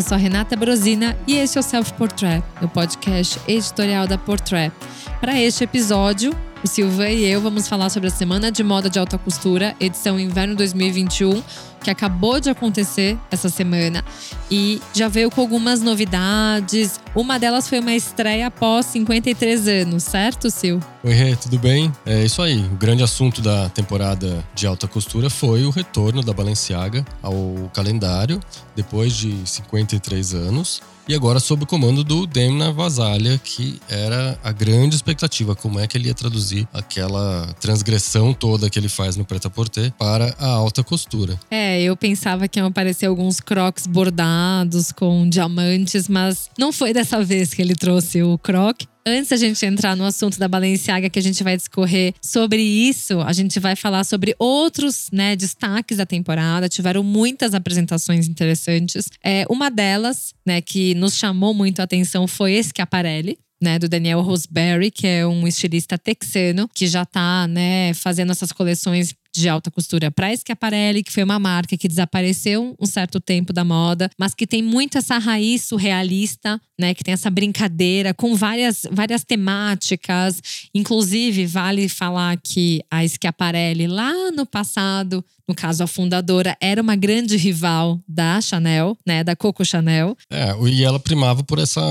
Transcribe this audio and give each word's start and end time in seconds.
Eu 0.00 0.02
sou 0.02 0.16
Renata 0.16 0.56
Brosina 0.56 1.14
e 1.26 1.34
este 1.34 1.58
é 1.58 1.60
o 1.60 1.62
Self 1.62 1.92
Portrait, 1.92 2.42
o 2.62 2.66
podcast 2.66 3.38
editorial 3.46 4.06
da 4.06 4.16
Portrait. 4.16 4.72
Para 5.20 5.38
este 5.38 5.64
episódio, 5.64 6.34
o 6.64 6.66
Silva 6.66 7.10
e 7.10 7.26
eu 7.26 7.38
vamos 7.38 7.68
falar 7.68 7.90
sobre 7.90 8.08
a 8.08 8.10
Semana 8.10 8.50
de 8.50 8.64
Moda 8.64 8.88
de 8.88 8.98
Alta 8.98 9.18
Costura, 9.18 9.76
edição 9.78 10.18
Inverno 10.18 10.56
2021, 10.56 11.42
que 11.82 11.90
acabou 11.90 12.40
de 12.40 12.48
acontecer 12.48 13.18
essa 13.30 13.50
semana 13.50 14.02
e 14.50 14.80
já 14.94 15.06
veio 15.06 15.30
com 15.30 15.42
algumas 15.42 15.82
novidades. 15.82 16.98
Uma 17.14 17.40
delas 17.40 17.68
foi 17.68 17.80
uma 17.80 17.92
estreia 17.92 18.46
após 18.46 18.86
53 18.86 19.66
anos, 19.66 20.04
certo, 20.04 20.48
Sil? 20.48 20.78
Oi, 21.02 21.12
Rê, 21.12 21.34
tudo 21.34 21.58
bem? 21.58 21.90
É 22.06 22.24
isso 22.24 22.40
aí. 22.40 22.58
O 22.66 22.76
grande 22.76 23.02
assunto 23.02 23.42
da 23.42 23.68
temporada 23.68 24.44
de 24.54 24.64
alta 24.64 24.86
costura 24.86 25.28
foi 25.28 25.64
o 25.64 25.70
retorno 25.70 26.22
da 26.22 26.32
Balenciaga 26.32 27.04
ao 27.20 27.68
calendário 27.74 28.38
depois 28.76 29.16
de 29.16 29.34
53 29.44 30.34
anos. 30.34 30.80
E 31.10 31.14
agora 31.14 31.40
sob 31.40 31.64
o 31.64 31.66
comando 31.66 32.04
do 32.04 32.24
Demna 32.24 32.70
Vasalha, 32.70 33.40
que 33.42 33.80
era 33.88 34.38
a 34.44 34.52
grande 34.52 34.94
expectativa, 34.94 35.56
como 35.56 35.80
é 35.80 35.86
que 35.88 35.98
ele 35.98 36.06
ia 36.06 36.14
traduzir 36.14 36.68
aquela 36.72 37.52
transgressão 37.60 38.32
toda 38.32 38.70
que 38.70 38.78
ele 38.78 38.88
faz 38.88 39.16
no 39.16 39.24
preta-porter 39.24 39.92
para 39.98 40.32
a 40.38 40.46
alta 40.46 40.84
costura. 40.84 41.36
É, 41.50 41.82
eu 41.82 41.96
pensava 41.96 42.46
que 42.46 42.60
iam 42.60 42.68
aparecer 42.68 43.06
alguns 43.06 43.40
crocs 43.40 43.88
bordados 43.88 44.92
com 44.92 45.28
diamantes, 45.28 46.06
mas 46.06 46.48
não 46.56 46.70
foi 46.70 46.92
dessa 47.00 47.24
vez 47.24 47.54
que 47.54 47.62
ele 47.62 47.74
trouxe 47.74 48.22
o 48.22 48.36
croc. 48.36 48.82
Antes 49.06 49.30
da 49.30 49.36
gente 49.38 49.64
entrar 49.64 49.96
no 49.96 50.04
assunto 50.04 50.38
da 50.38 50.46
Balenciaga, 50.46 51.08
que 51.08 51.18
a 51.18 51.22
gente 51.22 51.42
vai 51.42 51.56
discorrer 51.56 52.12
sobre 52.20 52.60
isso, 52.60 53.18
a 53.22 53.32
gente 53.32 53.58
vai 53.58 53.74
falar 53.74 54.04
sobre 54.04 54.36
outros 54.38 55.08
né, 55.10 55.34
destaques 55.34 55.96
da 55.96 56.04
temporada. 56.04 56.68
Tiveram 56.68 57.02
muitas 57.02 57.54
apresentações 57.54 58.28
interessantes. 58.28 59.08
É, 59.24 59.46
uma 59.48 59.70
delas, 59.70 60.34
né, 60.46 60.60
que 60.60 60.94
nos 60.94 61.14
chamou 61.16 61.54
muito 61.54 61.80
a 61.80 61.84
atenção 61.84 62.28
foi 62.28 62.52
esse 62.52 62.70
Schiaparelli. 62.76 63.38
Né, 63.62 63.78
do 63.78 63.90
Daniel 63.90 64.22
Roseberry, 64.22 64.90
que 64.90 65.06
é 65.06 65.26
um 65.26 65.46
estilista 65.46 65.98
texano 65.98 66.66
que 66.74 66.86
já 66.86 67.02
está 67.02 67.46
né, 67.46 67.92
fazendo 67.92 68.32
essas 68.32 68.52
coleções 68.52 69.14
de 69.34 69.48
alta 69.48 69.70
costura 69.70 70.10
para 70.10 70.34
Schiaparelli, 70.36 71.02
que 71.02 71.12
foi 71.12 71.22
uma 71.22 71.38
marca 71.38 71.76
que 71.76 71.88
desapareceu 71.88 72.74
um 72.78 72.86
certo 72.86 73.20
tempo 73.20 73.52
da 73.52 73.64
moda, 73.64 74.10
mas 74.18 74.34
que 74.34 74.46
tem 74.46 74.62
muito 74.62 74.98
essa 74.98 75.18
raiz 75.18 75.64
surrealista, 75.64 76.60
né, 76.78 76.94
que 76.94 77.04
tem 77.04 77.14
essa 77.14 77.30
brincadeira 77.30 78.12
com 78.14 78.34
várias, 78.34 78.82
várias 78.90 79.24
temáticas. 79.24 80.40
Inclusive, 80.74 81.46
vale 81.46 81.88
falar 81.88 82.38
que 82.42 82.82
a 82.90 83.06
Schiaparelli 83.06 83.86
lá 83.86 84.30
no 84.30 84.46
passado 84.46 85.24
no 85.50 85.54
caso 85.54 85.82
a 85.82 85.86
fundadora, 85.88 86.56
era 86.60 86.80
uma 86.80 86.94
grande 86.94 87.36
rival 87.36 88.00
da 88.06 88.40
Chanel, 88.40 88.96
né, 89.04 89.24
da 89.24 89.34
Coco 89.34 89.64
Chanel. 89.64 90.16
É, 90.30 90.54
e 90.68 90.84
ela 90.84 91.00
primava 91.00 91.42
por 91.42 91.58
essa 91.58 91.82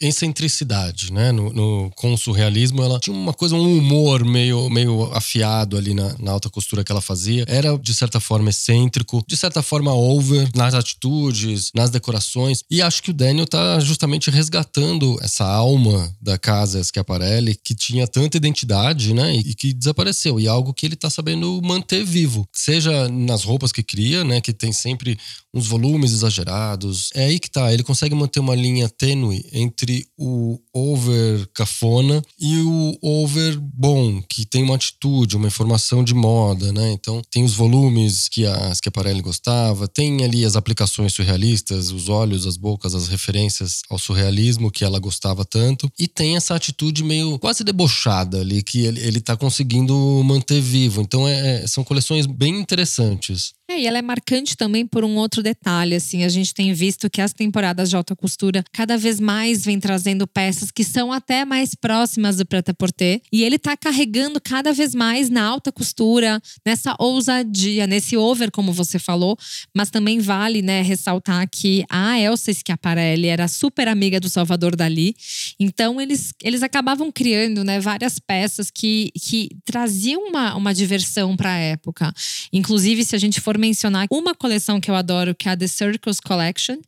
excentricidade, 0.00 1.12
né? 1.12 1.30
No, 1.30 1.52
no, 1.52 1.90
com 1.94 2.14
o 2.14 2.16
surrealismo, 2.16 2.82
ela 2.82 2.98
tinha 2.98 3.14
uma 3.14 3.34
coisa, 3.34 3.54
um 3.54 3.78
humor 3.78 4.24
meio, 4.24 4.70
meio 4.70 5.12
afiado 5.12 5.76
ali 5.76 5.92
na, 5.92 6.16
na 6.18 6.32
alta 6.32 6.48
costura 6.50 6.84
que 6.84 6.92
ela 6.92 7.00
fazia. 7.00 7.44
Era, 7.48 7.76
de 7.78 7.94
certa 7.94 8.20
forma, 8.20 8.50
excêntrico, 8.50 9.24
de 9.26 9.36
certa 9.36 9.62
forma, 9.62 9.94
over 9.94 10.48
nas 10.54 10.74
atitudes, 10.74 11.70
nas 11.74 11.90
decorações. 11.90 12.62
E 12.70 12.82
acho 12.82 13.02
que 13.02 13.10
o 13.10 13.14
Daniel 13.14 13.46
tá 13.46 13.80
justamente 13.80 14.30
resgatando 14.30 15.18
essa 15.22 15.44
alma 15.44 16.14
da 16.20 16.38
casa 16.38 16.82
Schiaparelli, 16.82 17.54
que 17.54 17.74
tinha 17.74 18.06
tanta 18.06 18.36
identidade, 18.36 19.14
né? 19.14 19.34
E 19.36 19.54
que 19.54 19.72
desapareceu. 19.72 20.38
E 20.38 20.46
é 20.46 20.50
algo 20.50 20.74
que 20.74 20.86
ele 20.86 20.96
tá 20.96 21.08
sabendo 21.08 21.60
manter 21.62 22.04
vivo 22.04 22.46
seja 22.52 23.08
nas 23.08 23.44
roupas 23.44 23.72
que 23.72 23.82
cria, 23.82 24.24
né, 24.24 24.40
que 24.40 24.52
tem 24.52 24.72
sempre 24.72 25.18
uns 25.54 25.66
volumes 25.66 26.12
exagerados. 26.12 27.10
É 27.14 27.24
aí 27.24 27.38
que 27.38 27.50
tá, 27.50 27.72
ele 27.72 27.82
consegue 27.82 28.14
manter 28.14 28.40
uma 28.40 28.54
linha 28.54 28.88
tênue 28.88 29.44
entre 29.52 30.06
o 30.16 30.58
over 30.72 31.48
cafona 31.52 32.22
e 32.38 32.58
o 32.58 32.96
over 33.02 33.58
bom, 33.60 34.22
que 34.22 34.44
tem 34.44 34.62
uma 34.62 34.76
atitude, 34.76 35.36
uma 35.36 35.48
informação 35.48 36.04
de 36.04 36.14
moda, 36.14 36.72
né? 36.72 36.92
Então, 36.92 37.22
tem 37.30 37.44
os 37.44 37.54
volumes 37.54 38.28
que 38.28 38.46
a 38.46 38.74
Schiaparelli 38.74 39.20
gostava, 39.20 39.88
tem 39.88 40.24
ali 40.24 40.44
as 40.44 40.56
aplicações 40.56 41.12
surrealistas, 41.12 41.90
os 41.90 42.08
olhos, 42.08 42.46
as 42.46 42.56
bocas, 42.56 42.94
as 42.94 43.08
referências 43.08 43.80
ao 43.90 43.98
surrealismo 43.98 44.70
que 44.70 44.84
ela 44.84 44.98
gostava 44.98 45.44
tanto, 45.44 45.90
e 45.98 46.06
tem 46.06 46.36
essa 46.36 46.54
atitude 46.54 47.02
meio 47.02 47.38
quase 47.38 47.64
debochada 47.64 48.40
ali 48.40 48.62
que 48.62 48.80
ele, 48.80 49.00
ele 49.00 49.20
tá 49.20 49.36
conseguindo 49.36 49.94
manter 50.24 50.60
vivo. 50.60 51.00
Então, 51.00 51.26
é, 51.26 51.62
é 51.62 51.66
são 51.66 51.82
coleções 51.82 52.26
bem 52.26 52.58
interessantes. 52.58 53.52
É, 53.70 53.82
e 53.82 53.86
ela 53.86 53.98
é 53.98 54.02
marcante 54.02 54.56
também 54.56 54.84
por 54.84 55.04
um 55.04 55.14
outro 55.14 55.44
detalhe, 55.44 55.94
assim, 55.94 56.24
a 56.24 56.28
gente 56.28 56.52
tem 56.52 56.72
visto 56.72 57.08
que 57.08 57.20
as 57.20 57.32
temporadas 57.32 57.88
de 57.88 57.94
alta 57.94 58.16
costura 58.16 58.64
cada 58.72 58.98
vez 58.98 59.20
mais 59.20 59.64
vem 59.64 59.78
trazendo 59.78 60.26
peças 60.26 60.72
que 60.72 60.82
são 60.82 61.12
até 61.12 61.44
mais 61.44 61.72
próximas 61.76 62.38
do 62.38 62.44
prêt-à-porter, 62.44 63.22
e 63.32 63.44
ele 63.44 63.60
tá 63.60 63.76
carregando 63.76 64.40
cada 64.40 64.72
vez 64.72 64.92
mais 64.92 65.30
na 65.30 65.44
alta 65.44 65.70
costura, 65.70 66.42
nessa 66.66 66.96
ousadia, 66.98 67.86
nesse 67.86 68.16
over, 68.16 68.50
como 68.50 68.72
você 68.72 68.98
falou, 68.98 69.38
mas 69.72 69.88
também 69.88 70.18
vale, 70.18 70.62
né, 70.62 70.82
ressaltar 70.82 71.48
que 71.48 71.84
a 71.88 72.18
Elsa 72.18 72.52
Schiaparelli 72.52 73.28
era 73.28 73.46
super 73.46 73.86
amiga 73.86 74.18
do 74.18 74.28
Salvador 74.28 74.74
Dali, 74.74 75.14
então 75.60 76.00
eles, 76.00 76.34
eles 76.42 76.64
acabavam 76.64 77.12
criando, 77.12 77.62
né, 77.62 77.78
várias 77.78 78.18
peças 78.18 78.68
que, 78.68 79.12
que 79.14 79.48
traziam 79.64 80.26
uma, 80.26 80.56
uma 80.56 80.74
diversão 80.74 81.36
para 81.36 81.52
a 81.52 81.58
época. 81.58 82.12
Inclusive, 82.52 83.04
se 83.04 83.14
a 83.14 83.18
gente 83.18 83.40
for 83.40 83.59
mencionar 83.60 84.06
uma 84.10 84.34
coleção 84.34 84.80
que 84.80 84.90
eu 84.90 84.94
adoro, 84.94 85.34
que 85.34 85.48
é 85.48 85.52
a 85.52 85.56
The 85.56 85.68
Circles 85.68 86.18
Collection, 86.18 86.78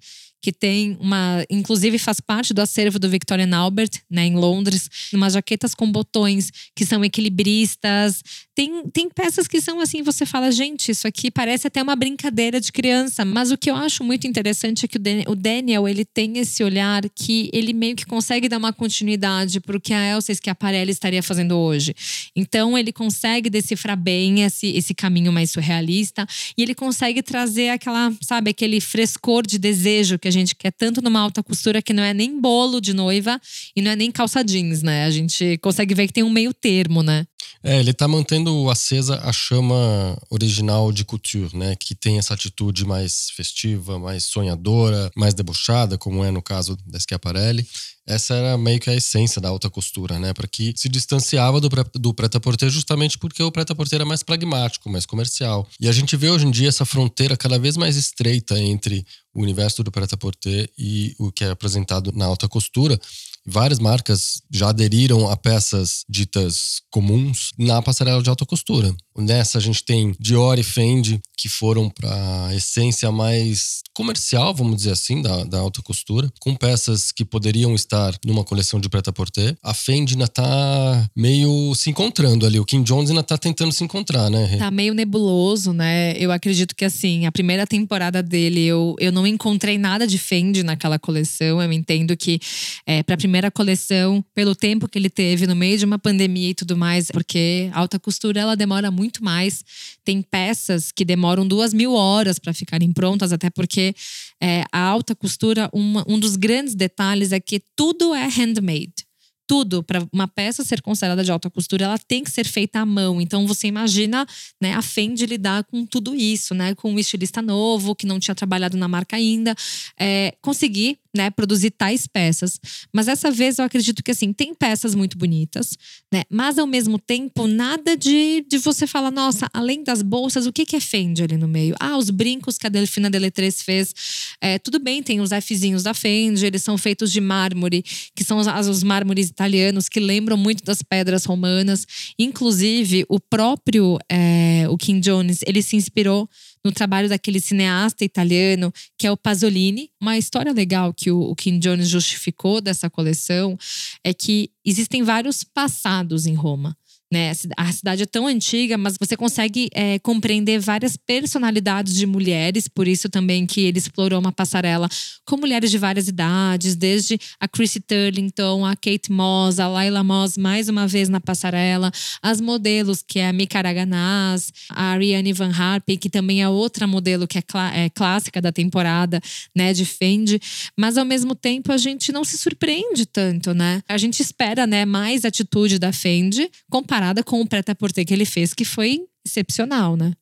que 0.42 0.52
tem 0.52 0.96
uma, 1.00 1.44
inclusive 1.48 1.98
faz 1.98 2.20
parte 2.20 2.52
do 2.52 2.60
acervo 2.60 2.98
do 2.98 3.08
Victorian 3.08 3.56
Albert, 3.56 3.90
né, 4.10 4.26
em 4.26 4.34
Londres, 4.34 4.90
umas 5.14 5.34
jaquetas 5.34 5.72
com 5.72 5.90
botões 5.90 6.50
que 6.74 6.84
são 6.84 7.04
equilibristas. 7.04 8.22
Tem, 8.54 8.82
tem 8.90 9.08
peças 9.08 9.46
que 9.46 9.60
são 9.60 9.80
assim, 9.80 10.02
você 10.02 10.26
fala, 10.26 10.50
gente, 10.50 10.90
isso 10.90 11.06
aqui 11.06 11.30
parece 11.30 11.68
até 11.68 11.80
uma 11.80 11.94
brincadeira 11.94 12.60
de 12.60 12.72
criança, 12.72 13.24
mas 13.24 13.52
o 13.52 13.56
que 13.56 13.70
eu 13.70 13.76
acho 13.76 14.02
muito 14.02 14.26
interessante 14.26 14.84
é 14.84 14.88
que 14.88 14.98
o 15.28 15.36
Daniel, 15.36 15.88
ele 15.88 16.04
tem 16.04 16.36
esse 16.38 16.64
olhar 16.64 17.02
que 17.14 17.48
ele 17.52 17.72
meio 17.72 17.94
que 17.94 18.04
consegue 18.04 18.48
dar 18.48 18.58
uma 18.58 18.72
continuidade 18.72 19.60
para 19.60 19.76
o 19.76 19.80
que 19.80 19.94
a 19.94 20.04
Elsa 20.10 20.34
Schiaparelli 20.34 20.90
estaria 20.90 21.22
fazendo 21.22 21.56
hoje. 21.56 21.94
Então 22.34 22.76
ele 22.76 22.92
consegue 22.92 23.48
decifrar 23.48 23.96
bem 23.96 24.42
esse, 24.42 24.66
esse 24.68 24.92
caminho 24.92 25.32
mais 25.32 25.52
surrealista 25.52 26.26
e 26.58 26.62
ele 26.62 26.74
consegue 26.74 27.22
trazer 27.22 27.68
aquela, 27.68 28.12
sabe, 28.20 28.50
aquele 28.50 28.80
frescor 28.80 29.46
de 29.46 29.56
desejo 29.56 30.18
que 30.18 30.28
a 30.28 30.31
gente 30.32 30.56
quer 30.56 30.72
tanto 30.72 31.00
numa 31.00 31.20
alta 31.20 31.42
costura 31.42 31.80
que 31.80 31.92
não 31.92 32.02
é 32.02 32.12
nem 32.12 32.40
bolo 32.40 32.80
de 32.80 32.92
noiva 32.92 33.40
e 33.76 33.80
não 33.80 33.92
é 33.92 33.96
nem 33.96 34.10
calça 34.10 34.42
jeans, 34.42 34.82
né? 34.82 35.04
A 35.04 35.10
gente 35.10 35.58
consegue 35.58 35.94
ver 35.94 36.08
que 36.08 36.12
tem 36.12 36.24
um 36.24 36.30
meio 36.30 36.52
termo, 36.52 37.02
né? 37.02 37.24
É, 37.62 37.78
ele 37.78 37.92
tá 37.92 38.08
mantendo 38.08 38.68
acesa 38.70 39.20
a 39.22 39.32
chama 39.32 40.18
original 40.30 40.90
de 40.92 41.04
couture, 41.04 41.56
né? 41.56 41.76
Que 41.76 41.94
tem 41.94 42.18
essa 42.18 42.34
atitude 42.34 42.84
mais 42.84 43.30
festiva, 43.30 43.98
mais 43.98 44.24
sonhadora, 44.24 45.10
mais 45.16 45.34
debochada, 45.34 45.96
como 45.96 46.24
é 46.24 46.30
no 46.30 46.42
caso 46.42 46.76
da 46.86 46.98
Schiaparelli. 46.98 47.66
Essa 48.04 48.34
era 48.34 48.58
meio 48.58 48.80
que 48.80 48.90
a 48.90 48.94
essência 48.94 49.40
da 49.40 49.48
alta 49.48 49.70
costura, 49.70 50.18
né? 50.18 50.32
Para 50.32 50.48
que 50.48 50.74
se 50.76 50.88
distanciava 50.88 51.60
do, 51.60 51.68
do 51.94 52.12
prêt-à-porter 52.12 52.68
justamente 52.68 53.16
porque 53.16 53.42
o 53.42 53.52
prêt-à-porter 53.52 53.96
era 53.96 54.04
mais 54.04 54.24
pragmático, 54.24 54.90
mais 54.90 55.06
comercial. 55.06 55.68
E 55.78 55.88
a 55.88 55.92
gente 55.92 56.16
vê 56.16 56.28
hoje 56.28 56.46
em 56.46 56.50
dia 56.50 56.68
essa 56.68 56.84
fronteira 56.84 57.36
cada 57.36 57.58
vez 57.58 57.76
mais 57.76 57.96
estreita 57.96 58.58
entre 58.58 59.06
o 59.32 59.40
universo 59.40 59.84
do 59.84 59.92
prêt-à-porter 59.92 60.68
e 60.76 61.14
o 61.18 61.30
que 61.30 61.44
é 61.44 61.50
apresentado 61.50 62.12
na 62.12 62.24
alta 62.24 62.48
costura. 62.48 62.98
Várias 63.44 63.80
marcas 63.80 64.40
já 64.50 64.68
aderiram 64.68 65.28
a 65.28 65.36
peças 65.36 66.04
ditas 66.08 66.80
comuns 66.90 67.50
na 67.58 67.82
passarela 67.82 68.22
de 68.22 68.30
alta 68.30 68.46
costura. 68.46 68.94
Nessa 69.16 69.58
a 69.58 69.60
gente 69.60 69.84
tem 69.84 70.14
Dior 70.18 70.58
e 70.58 70.62
Fendi, 70.62 71.20
que 71.36 71.48
foram 71.48 71.90
para 71.90 72.46
a 72.46 72.54
essência 72.54 73.10
mais 73.10 73.82
comercial, 73.94 74.54
vamos 74.54 74.76
dizer 74.76 74.92
assim, 74.92 75.20
da, 75.20 75.44
da 75.44 75.58
alta 75.58 75.82
costura, 75.82 76.32
com 76.40 76.54
peças 76.54 77.12
que 77.12 77.24
poderiam 77.24 77.74
estar 77.74 78.14
numa 78.24 78.44
coleção 78.44 78.80
de 78.80 78.88
preta-porter. 78.88 79.56
A 79.62 79.74
Fendi 79.74 80.14
ainda 80.14 80.28
tá 80.28 81.10
meio 81.16 81.74
se 81.74 81.90
encontrando 81.90 82.46
ali. 82.46 82.58
O 82.58 82.64
Kim 82.64 82.82
Jones 82.82 83.10
ainda 83.10 83.22
tá 83.22 83.36
tentando 83.36 83.72
se 83.72 83.84
encontrar, 83.84 84.30
né? 84.30 84.56
Tá 84.56 84.70
meio 84.70 84.94
nebuloso, 84.94 85.72
né? 85.72 86.14
Eu 86.16 86.32
acredito 86.32 86.74
que, 86.74 86.84
assim, 86.84 87.26
a 87.26 87.32
primeira 87.32 87.66
temporada 87.66 88.22
dele, 88.22 88.64
eu, 88.64 88.94
eu 88.98 89.12
não 89.12 89.26
encontrei 89.26 89.76
nada 89.76 90.06
de 90.06 90.18
Fendi 90.18 90.62
naquela 90.62 90.98
coleção. 90.98 91.60
Eu 91.60 91.72
entendo 91.72 92.16
que 92.16 92.40
é, 92.86 93.02
para 93.02 93.14
a 93.16 93.18
primeira 93.18 93.50
coleção, 93.50 94.24
pelo 94.34 94.54
tempo 94.54 94.88
que 94.88 94.98
ele 94.98 95.10
teve 95.10 95.46
no 95.46 95.56
meio 95.56 95.76
de 95.76 95.84
uma 95.84 95.98
pandemia 95.98 96.50
e 96.50 96.54
tudo 96.54 96.76
mais, 96.76 97.10
porque 97.10 97.68
a 97.72 97.80
alta 97.80 97.98
costura 97.98 98.40
ela 98.40 98.56
demora 98.56 98.90
muito 98.90 99.01
mais. 99.22 99.64
Tem 100.04 100.22
peças 100.22 100.92
que 100.92 101.04
demoram 101.04 101.46
duas 101.46 101.72
mil 101.72 101.92
horas 101.92 102.38
para 102.38 102.52
ficarem 102.52 102.92
prontas, 102.92 103.32
até 103.32 103.50
porque 103.50 103.94
é, 104.40 104.64
a 104.70 104.80
alta 104.80 105.14
costura, 105.14 105.70
uma, 105.72 106.04
um 106.06 106.18
dos 106.18 106.36
grandes 106.36 106.74
detalhes 106.74 107.32
é 107.32 107.40
que 107.40 107.62
tudo 107.74 108.14
é 108.14 108.26
handmade 108.28 109.06
tudo 109.52 109.82
para 109.82 110.06
uma 110.10 110.26
peça 110.26 110.64
ser 110.64 110.80
considerada 110.80 111.22
de 111.22 111.30
alta 111.30 111.50
costura, 111.50 111.84
ela 111.84 111.98
tem 111.98 112.24
que 112.24 112.30
ser 112.30 112.46
feita 112.46 112.80
à 112.80 112.86
mão. 112.86 113.20
Então 113.20 113.46
você 113.46 113.66
imagina, 113.66 114.26
né, 114.58 114.72
a 114.72 114.80
Fendi 114.80 115.26
lidar 115.26 115.64
com 115.64 115.84
tudo 115.84 116.14
isso, 116.14 116.54
né, 116.54 116.74
com 116.74 116.90
um 116.90 116.98
estilista 116.98 117.42
novo 117.42 117.94
que 117.94 118.06
não 118.06 118.18
tinha 118.18 118.34
trabalhado 118.34 118.78
na 118.78 118.88
marca 118.88 119.14
ainda, 119.14 119.54
é, 120.00 120.34
conseguir 120.40 120.98
né, 121.14 121.30
produzir 121.30 121.70
tais 121.70 122.06
peças. 122.06 122.58
Mas 122.92 123.06
dessa 123.06 123.30
vez 123.30 123.58
eu 123.58 123.64
acredito 123.64 124.02
que 124.02 124.10
assim, 124.10 124.32
tem 124.32 124.54
peças 124.54 124.94
muito 124.94 125.18
bonitas, 125.18 125.76
né? 126.12 126.22
Mas 126.30 126.58
ao 126.58 126.66
mesmo 126.66 126.98
tempo, 126.98 127.46
nada 127.46 127.96
de, 127.96 128.44
de 128.48 128.58
você 128.58 128.86
falar, 128.86 129.10
nossa, 129.10 129.48
além 129.52 129.84
das 129.84 130.02
bolsas, 130.02 130.46
o 130.46 130.52
que, 130.52 130.64
que 130.64 130.76
é 130.76 130.80
Fendi 130.80 131.22
ali 131.22 131.36
no 131.36 131.48
meio? 131.48 131.74
Ah, 131.78 131.96
os 131.96 132.10
brincos 132.10 132.56
que 132.56 132.66
a 132.66 132.70
Delfina 132.70 133.10
Deletrez 133.10 133.62
fez. 133.62 133.94
É, 134.40 134.58
tudo 134.58 134.78
bem, 134.78 135.02
tem 135.02 135.20
os 135.20 135.30
Fzinhos 135.42 135.82
da 135.82 135.94
Fendi, 135.94 136.46
eles 136.46 136.62
são 136.62 136.78
feitos 136.78 137.12
de 137.12 137.20
mármore, 137.20 137.82
que 138.14 138.24
são 138.24 138.38
os, 138.38 138.46
os 138.68 138.82
mármores 138.82 139.28
italianos 139.28 139.88
que 139.88 140.00
lembram 140.00 140.36
muito 140.36 140.64
das 140.64 140.82
pedras 140.82 141.24
romanas. 141.24 141.86
Inclusive, 142.18 143.04
o 143.08 143.20
próprio 143.20 143.98
é, 144.10 144.66
o 144.68 144.76
Kim 144.76 145.00
Jones, 145.00 145.40
ele 145.46 145.62
se 145.62 145.76
inspirou 145.76 146.28
no 146.64 146.72
trabalho 146.72 147.08
daquele 147.08 147.40
cineasta 147.40 148.04
italiano 148.04 148.72
que 148.98 149.06
é 149.06 149.10
o 149.10 149.16
Pasolini. 149.16 149.90
Uma 150.00 150.18
história 150.18 150.52
legal 150.52 150.92
que 150.94 151.10
o, 151.10 151.20
o 151.20 151.34
Kim 151.34 151.58
Jones 151.58 151.88
justificou 151.88 152.60
dessa 152.60 152.88
coleção 152.88 153.58
é 154.04 154.14
que 154.14 154.50
existem 154.64 155.02
vários 155.02 155.42
passados 155.42 156.26
em 156.26 156.34
Roma. 156.34 156.76
Né? 157.12 157.30
A 157.58 157.70
cidade 157.70 158.04
é 158.04 158.06
tão 158.06 158.26
antiga, 158.26 158.78
mas 158.78 158.96
você 158.98 159.18
consegue 159.18 159.68
é, 159.74 159.98
compreender 159.98 160.58
várias 160.58 160.96
personalidades 160.96 161.94
de 161.94 162.06
mulheres, 162.06 162.66
por 162.66 162.88
isso 162.88 163.06
também 163.06 163.44
que 163.44 163.60
ele 163.60 163.76
explorou 163.76 164.18
uma 164.18 164.32
passarela 164.32 164.88
com 165.26 165.36
mulheres 165.36 165.70
de 165.70 165.76
várias 165.76 166.08
idades, 166.08 166.74
desde 166.74 167.18
a 167.38 167.46
Chrissy 167.46 167.80
Turlington, 167.80 168.64
a 168.64 168.74
Kate 168.74 169.12
Moss, 169.12 169.60
a 169.60 169.68
Laila 169.68 170.02
Moss, 170.02 170.38
mais 170.38 170.70
uma 170.70 170.88
vez 170.88 171.10
na 171.10 171.20
passarela, 171.20 171.92
as 172.22 172.40
modelos, 172.40 173.04
que 173.06 173.18
é 173.18 173.28
a 173.28 173.32
Mika 173.32 173.58
Araganaz, 173.58 174.50
a 174.70 174.92
Ariane 174.92 175.34
Van 175.34 175.52
Harpen, 175.52 175.98
que 175.98 176.08
também 176.08 176.40
é 176.40 176.48
outra 176.48 176.86
modelo 176.86 177.28
que 177.28 177.36
é, 177.36 177.42
clá 177.42 177.76
é 177.76 177.90
clássica 177.90 178.40
da 178.40 178.50
temporada, 178.50 179.20
né, 179.54 179.74
de 179.74 179.84
Fendi, 179.84 180.40
mas 180.74 180.96
ao 180.96 181.04
mesmo 181.04 181.34
tempo 181.34 181.72
a 181.72 181.76
gente 181.76 182.10
não 182.10 182.24
se 182.24 182.38
surpreende 182.38 183.04
tanto, 183.04 183.52
né? 183.52 183.82
A 183.86 183.98
gente 183.98 184.20
espera, 184.20 184.66
né, 184.66 184.86
mais 184.86 185.26
atitude 185.26 185.78
da 185.78 185.92
Fendi 185.92 186.50
comparado 186.70 187.01
comparada 187.02 187.24
com 187.24 187.40
o 187.40 187.46
prêt-à-porter 187.46 188.06
que 188.06 188.14
ele 188.14 188.24
fez, 188.24 188.54
que 188.54 188.64
foi 188.64 189.00
excepcional, 189.26 189.96
né? 189.96 190.12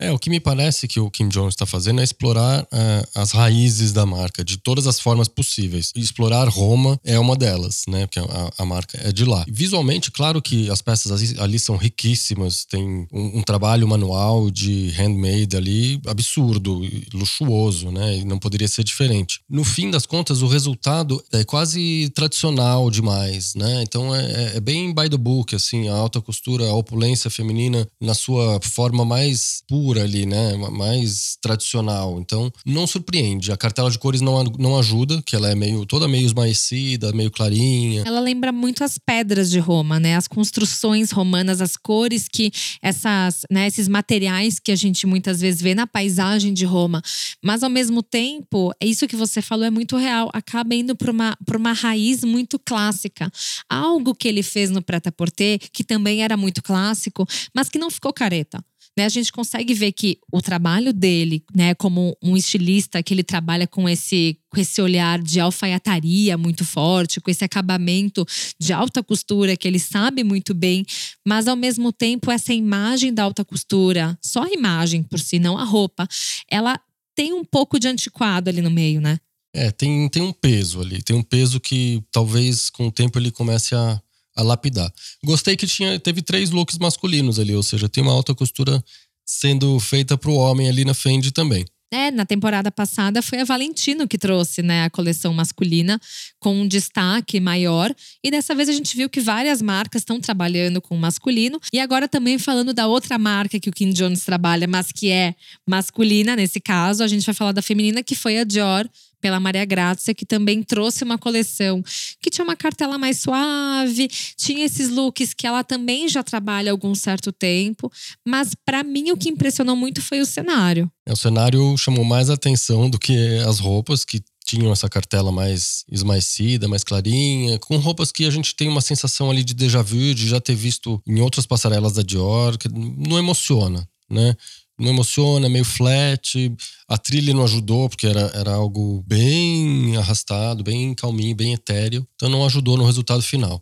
É, 0.00 0.12
o 0.12 0.18
que 0.18 0.30
me 0.30 0.38
parece 0.38 0.86
que 0.86 1.00
o 1.00 1.10
Kim 1.10 1.28
Jones 1.28 1.54
está 1.54 1.66
fazendo 1.66 2.00
é 2.00 2.04
explorar 2.04 2.62
uh, 2.62 3.08
as 3.16 3.32
raízes 3.32 3.92
da 3.92 4.06
marca 4.06 4.44
de 4.44 4.56
todas 4.56 4.86
as 4.86 5.00
formas 5.00 5.26
possíveis. 5.26 5.92
Explorar 5.96 6.48
Roma 6.48 7.00
é 7.04 7.18
uma 7.18 7.34
delas, 7.34 7.82
né? 7.88 8.06
Porque 8.06 8.20
a, 8.20 8.50
a, 8.58 8.64
marca 8.64 8.96
é 9.02 9.10
de 9.10 9.24
lá. 9.24 9.44
Visualmente, 9.48 10.12
claro 10.12 10.40
que 10.40 10.70
as 10.70 10.80
peças 10.80 11.10
ali, 11.10 11.40
ali 11.40 11.58
são 11.58 11.76
riquíssimas, 11.76 12.64
tem 12.64 13.08
um, 13.12 13.38
um, 13.38 13.42
trabalho 13.42 13.88
manual 13.88 14.52
de 14.52 14.90
handmade 14.90 15.56
ali 15.56 16.00
absurdo, 16.06 16.80
luxuoso, 17.12 17.90
né? 17.90 18.18
E 18.18 18.24
não 18.24 18.38
poderia 18.38 18.68
ser 18.68 18.84
diferente. 18.84 19.40
No 19.50 19.64
fim 19.64 19.90
das 19.90 20.06
contas, 20.06 20.42
o 20.42 20.46
resultado 20.46 21.20
é 21.32 21.42
quase 21.42 22.08
tradicional 22.14 22.88
demais, 22.88 23.54
né? 23.56 23.82
Então 23.82 24.14
é, 24.14 24.20
é, 24.20 24.56
é 24.58 24.60
bem 24.60 24.94
by 24.94 25.08
the 25.10 25.16
book, 25.16 25.56
assim, 25.56 25.88
a 25.88 25.94
alta 25.94 26.20
costura, 26.20 26.68
a 26.68 26.74
opulência 26.74 27.28
feminina 27.28 27.84
na 28.00 28.14
sua 28.14 28.60
forma 28.62 29.04
mais 29.04 29.62
pura 29.66 29.87
pura 29.88 30.02
ali, 30.02 30.26
né? 30.26 30.54
Mais 30.70 31.38
tradicional. 31.40 32.20
Então, 32.20 32.52
não 32.66 32.86
surpreende. 32.86 33.50
A 33.50 33.56
cartela 33.56 33.90
de 33.90 33.98
cores 33.98 34.20
não, 34.20 34.44
não 34.58 34.78
ajuda, 34.78 35.22
que 35.24 35.34
ela 35.34 35.48
é 35.48 35.54
meio 35.54 35.86
toda 35.86 36.06
meio 36.06 36.26
esmaecida, 36.26 37.10
meio 37.14 37.30
clarinha. 37.30 38.02
Ela 38.06 38.20
lembra 38.20 38.52
muito 38.52 38.84
as 38.84 38.98
pedras 38.98 39.50
de 39.50 39.58
Roma, 39.58 39.98
né? 39.98 40.14
As 40.14 40.28
construções 40.28 41.10
romanas, 41.10 41.62
as 41.62 41.74
cores 41.74 42.28
que 42.30 42.52
essas, 42.82 43.46
né, 43.50 43.66
esses 43.66 43.88
materiais 43.88 44.58
que 44.58 44.70
a 44.70 44.76
gente 44.76 45.06
muitas 45.06 45.40
vezes 45.40 45.62
vê 45.62 45.74
na 45.74 45.86
paisagem 45.86 46.52
de 46.52 46.66
Roma. 46.66 47.00
Mas 47.42 47.62
ao 47.62 47.70
mesmo 47.70 48.02
tempo, 48.02 48.70
isso 48.82 49.08
que 49.08 49.16
você 49.16 49.40
falou 49.40 49.64
é 49.64 49.70
muito 49.70 49.96
real, 49.96 50.28
acaba 50.34 50.74
indo 50.74 50.94
para 50.94 51.10
uma, 51.10 51.34
uma 51.56 51.72
raiz 51.72 52.22
muito 52.24 52.58
clássica. 52.58 53.32
Algo 53.70 54.14
que 54.14 54.28
ele 54.28 54.42
fez 54.42 54.68
no 54.68 54.82
Preta-Porter, 54.82 55.58
que 55.72 55.82
também 55.82 56.22
era 56.22 56.36
muito 56.36 56.62
clássico, 56.62 57.26
mas 57.54 57.70
que 57.70 57.78
não 57.78 57.90
ficou 57.90 58.12
careta 58.12 58.62
né, 58.98 59.04
a 59.04 59.08
gente 59.08 59.30
consegue 59.30 59.72
ver 59.74 59.92
que 59.92 60.18
o 60.32 60.42
trabalho 60.42 60.92
dele, 60.92 61.44
né, 61.54 61.72
como 61.72 62.16
um 62.20 62.36
estilista 62.36 63.00
que 63.00 63.14
ele 63.14 63.22
trabalha 63.22 63.64
com 63.64 63.88
esse 63.88 64.36
com 64.50 64.58
esse 64.60 64.80
olhar 64.80 65.22
de 65.22 65.38
alfaiataria 65.38 66.36
muito 66.36 66.64
forte, 66.64 67.20
com 67.20 67.30
esse 67.30 67.44
acabamento 67.44 68.26
de 68.58 68.72
alta 68.72 69.02
costura 69.02 69.56
que 69.56 69.68
ele 69.68 69.78
sabe 69.78 70.24
muito 70.24 70.52
bem, 70.52 70.84
mas 71.24 71.46
ao 71.46 71.54
mesmo 71.54 71.92
tempo 71.92 72.30
essa 72.30 72.52
imagem 72.52 73.14
da 73.14 73.22
alta 73.22 73.44
costura, 73.44 74.18
só 74.20 74.42
a 74.42 74.50
imagem 74.50 75.02
por 75.02 75.20
si, 75.20 75.38
não 75.38 75.56
a 75.56 75.64
roupa, 75.64 76.08
ela 76.50 76.80
tem 77.14 77.32
um 77.32 77.44
pouco 77.44 77.78
de 77.78 77.86
antiquado 77.86 78.48
ali 78.48 78.62
no 78.62 78.70
meio, 78.70 79.00
né? 79.00 79.20
É, 79.54 79.70
tem, 79.70 80.08
tem 80.08 80.22
um 80.22 80.32
peso 80.32 80.80
ali, 80.80 81.02
tem 81.02 81.14
um 81.14 81.22
peso 81.22 81.60
que 81.60 82.02
talvez 82.10 82.68
com 82.68 82.88
o 82.88 82.92
tempo 82.92 83.18
ele 83.18 83.30
comece 83.30 83.74
a 83.74 84.00
a 84.38 84.42
lapidar. 84.42 84.90
Gostei 85.24 85.56
que 85.56 85.66
tinha, 85.66 85.98
teve 85.98 86.22
três 86.22 86.50
looks 86.50 86.78
masculinos 86.78 87.38
ali, 87.38 87.54
ou 87.54 87.62
seja, 87.62 87.88
tem 87.88 88.02
uma 88.02 88.12
alta 88.12 88.34
costura 88.34 88.82
sendo 89.26 89.78
feita 89.80 90.16
para 90.16 90.30
o 90.30 90.36
homem 90.36 90.68
ali 90.68 90.84
na 90.84 90.94
Fendi 90.94 91.32
também. 91.32 91.66
É, 91.90 92.10
na 92.10 92.26
temporada 92.26 92.70
passada 92.70 93.22
foi 93.22 93.40
a 93.40 93.44
Valentino 93.44 94.06
que 94.06 94.18
trouxe 94.18 94.62
né, 94.62 94.84
a 94.84 94.90
coleção 94.90 95.32
masculina 95.32 95.98
com 96.38 96.60
um 96.60 96.68
destaque 96.68 97.40
maior. 97.40 97.94
E 98.22 98.30
dessa 98.30 98.54
vez 98.54 98.68
a 98.68 98.72
gente 98.72 98.94
viu 98.94 99.08
que 99.08 99.20
várias 99.20 99.62
marcas 99.62 100.02
estão 100.02 100.20
trabalhando 100.20 100.82
com 100.82 100.94
o 100.94 100.98
masculino. 100.98 101.58
E 101.72 101.80
agora 101.80 102.06
também 102.06 102.38
falando 102.38 102.74
da 102.74 102.86
outra 102.86 103.18
marca 103.18 103.58
que 103.58 103.70
o 103.70 103.72
Kim 103.72 103.90
Jones 103.90 104.22
trabalha, 104.22 104.68
mas 104.68 104.92
que 104.92 105.10
é 105.10 105.34
masculina 105.66 106.36
nesse 106.36 106.60
caso, 106.60 107.02
a 107.02 107.08
gente 107.08 107.24
vai 107.24 107.34
falar 107.34 107.52
da 107.52 107.62
feminina, 107.62 108.02
que 108.02 108.14
foi 108.14 108.38
a 108.38 108.44
Dior 108.44 108.86
pela 109.20 109.40
Maria 109.40 109.64
Grazia, 109.64 110.14
que 110.14 110.24
também 110.24 110.62
trouxe 110.62 111.04
uma 111.04 111.18
coleção 111.18 111.82
que 112.20 112.30
tinha 112.30 112.44
uma 112.44 112.56
cartela 112.56 112.98
mais 112.98 113.20
suave, 113.20 114.08
tinha 114.36 114.64
esses 114.64 114.88
looks 114.88 115.34
que 115.34 115.46
ela 115.46 115.62
também 115.64 116.08
já 116.08 116.22
trabalha 116.22 116.70
há 116.70 116.72
algum 116.72 116.94
certo 116.94 117.32
tempo, 117.32 117.90
mas 118.26 118.54
para 118.64 118.82
mim 118.82 119.10
o 119.10 119.16
que 119.16 119.28
impressionou 119.28 119.76
muito 119.76 120.00
foi 120.00 120.20
o 120.20 120.26
cenário. 120.26 120.90
É, 121.06 121.12
o 121.12 121.16
cenário 121.16 121.76
chamou 121.76 122.04
mais 122.04 122.30
atenção 122.30 122.88
do 122.88 122.98
que 122.98 123.38
as 123.46 123.58
roupas 123.58 124.04
que 124.04 124.22
tinham 124.48 124.72
essa 124.72 124.88
cartela 124.88 125.30
mais 125.30 125.84
esmaecida, 125.92 126.66
mais 126.66 126.82
clarinha, 126.82 127.58
com 127.58 127.76
roupas 127.76 128.10
que 128.10 128.24
a 128.24 128.30
gente 128.30 128.56
tem 128.56 128.66
uma 128.66 128.80
sensação 128.80 129.30
ali 129.30 129.44
de 129.44 129.52
déjà 129.52 129.82
vu, 129.82 130.14
de 130.14 130.26
já 130.26 130.40
ter 130.40 130.54
visto 130.54 131.02
em 131.06 131.20
outras 131.20 131.44
passarelas 131.44 131.92
da 131.92 132.02
Dior, 132.02 132.56
que 132.56 132.66
não 132.68 133.18
emociona, 133.18 133.86
né? 134.08 134.34
Não 134.78 134.90
emociona, 134.90 135.48
meio 135.48 135.64
flat. 135.64 136.52
A 136.88 136.96
trilha 136.96 137.34
não 137.34 137.44
ajudou, 137.44 137.88
porque 137.88 138.06
era, 138.06 138.30
era 138.34 138.52
algo 138.52 139.02
bem 139.06 139.96
arrastado, 139.96 140.62
bem 140.62 140.94
calminho, 140.94 141.34
bem 141.34 141.52
etéreo. 141.52 142.06
Então 142.14 142.28
não 142.28 142.44
ajudou 142.44 142.76
no 142.76 142.84
resultado 142.84 143.22
final. 143.22 143.60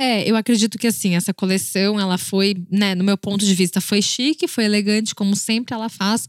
É, 0.00 0.30
eu 0.30 0.36
acredito 0.36 0.78
que 0.78 0.86
assim, 0.86 1.16
essa 1.16 1.34
coleção, 1.34 1.98
ela 1.98 2.16
foi, 2.16 2.54
né, 2.70 2.94
no 2.94 3.02
meu 3.02 3.18
ponto 3.18 3.44
de 3.44 3.52
vista, 3.52 3.80
foi 3.80 4.00
chique, 4.00 4.46
foi 4.46 4.64
elegante, 4.64 5.12
como 5.12 5.34
sempre 5.34 5.74
ela 5.74 5.88
faz, 5.88 6.28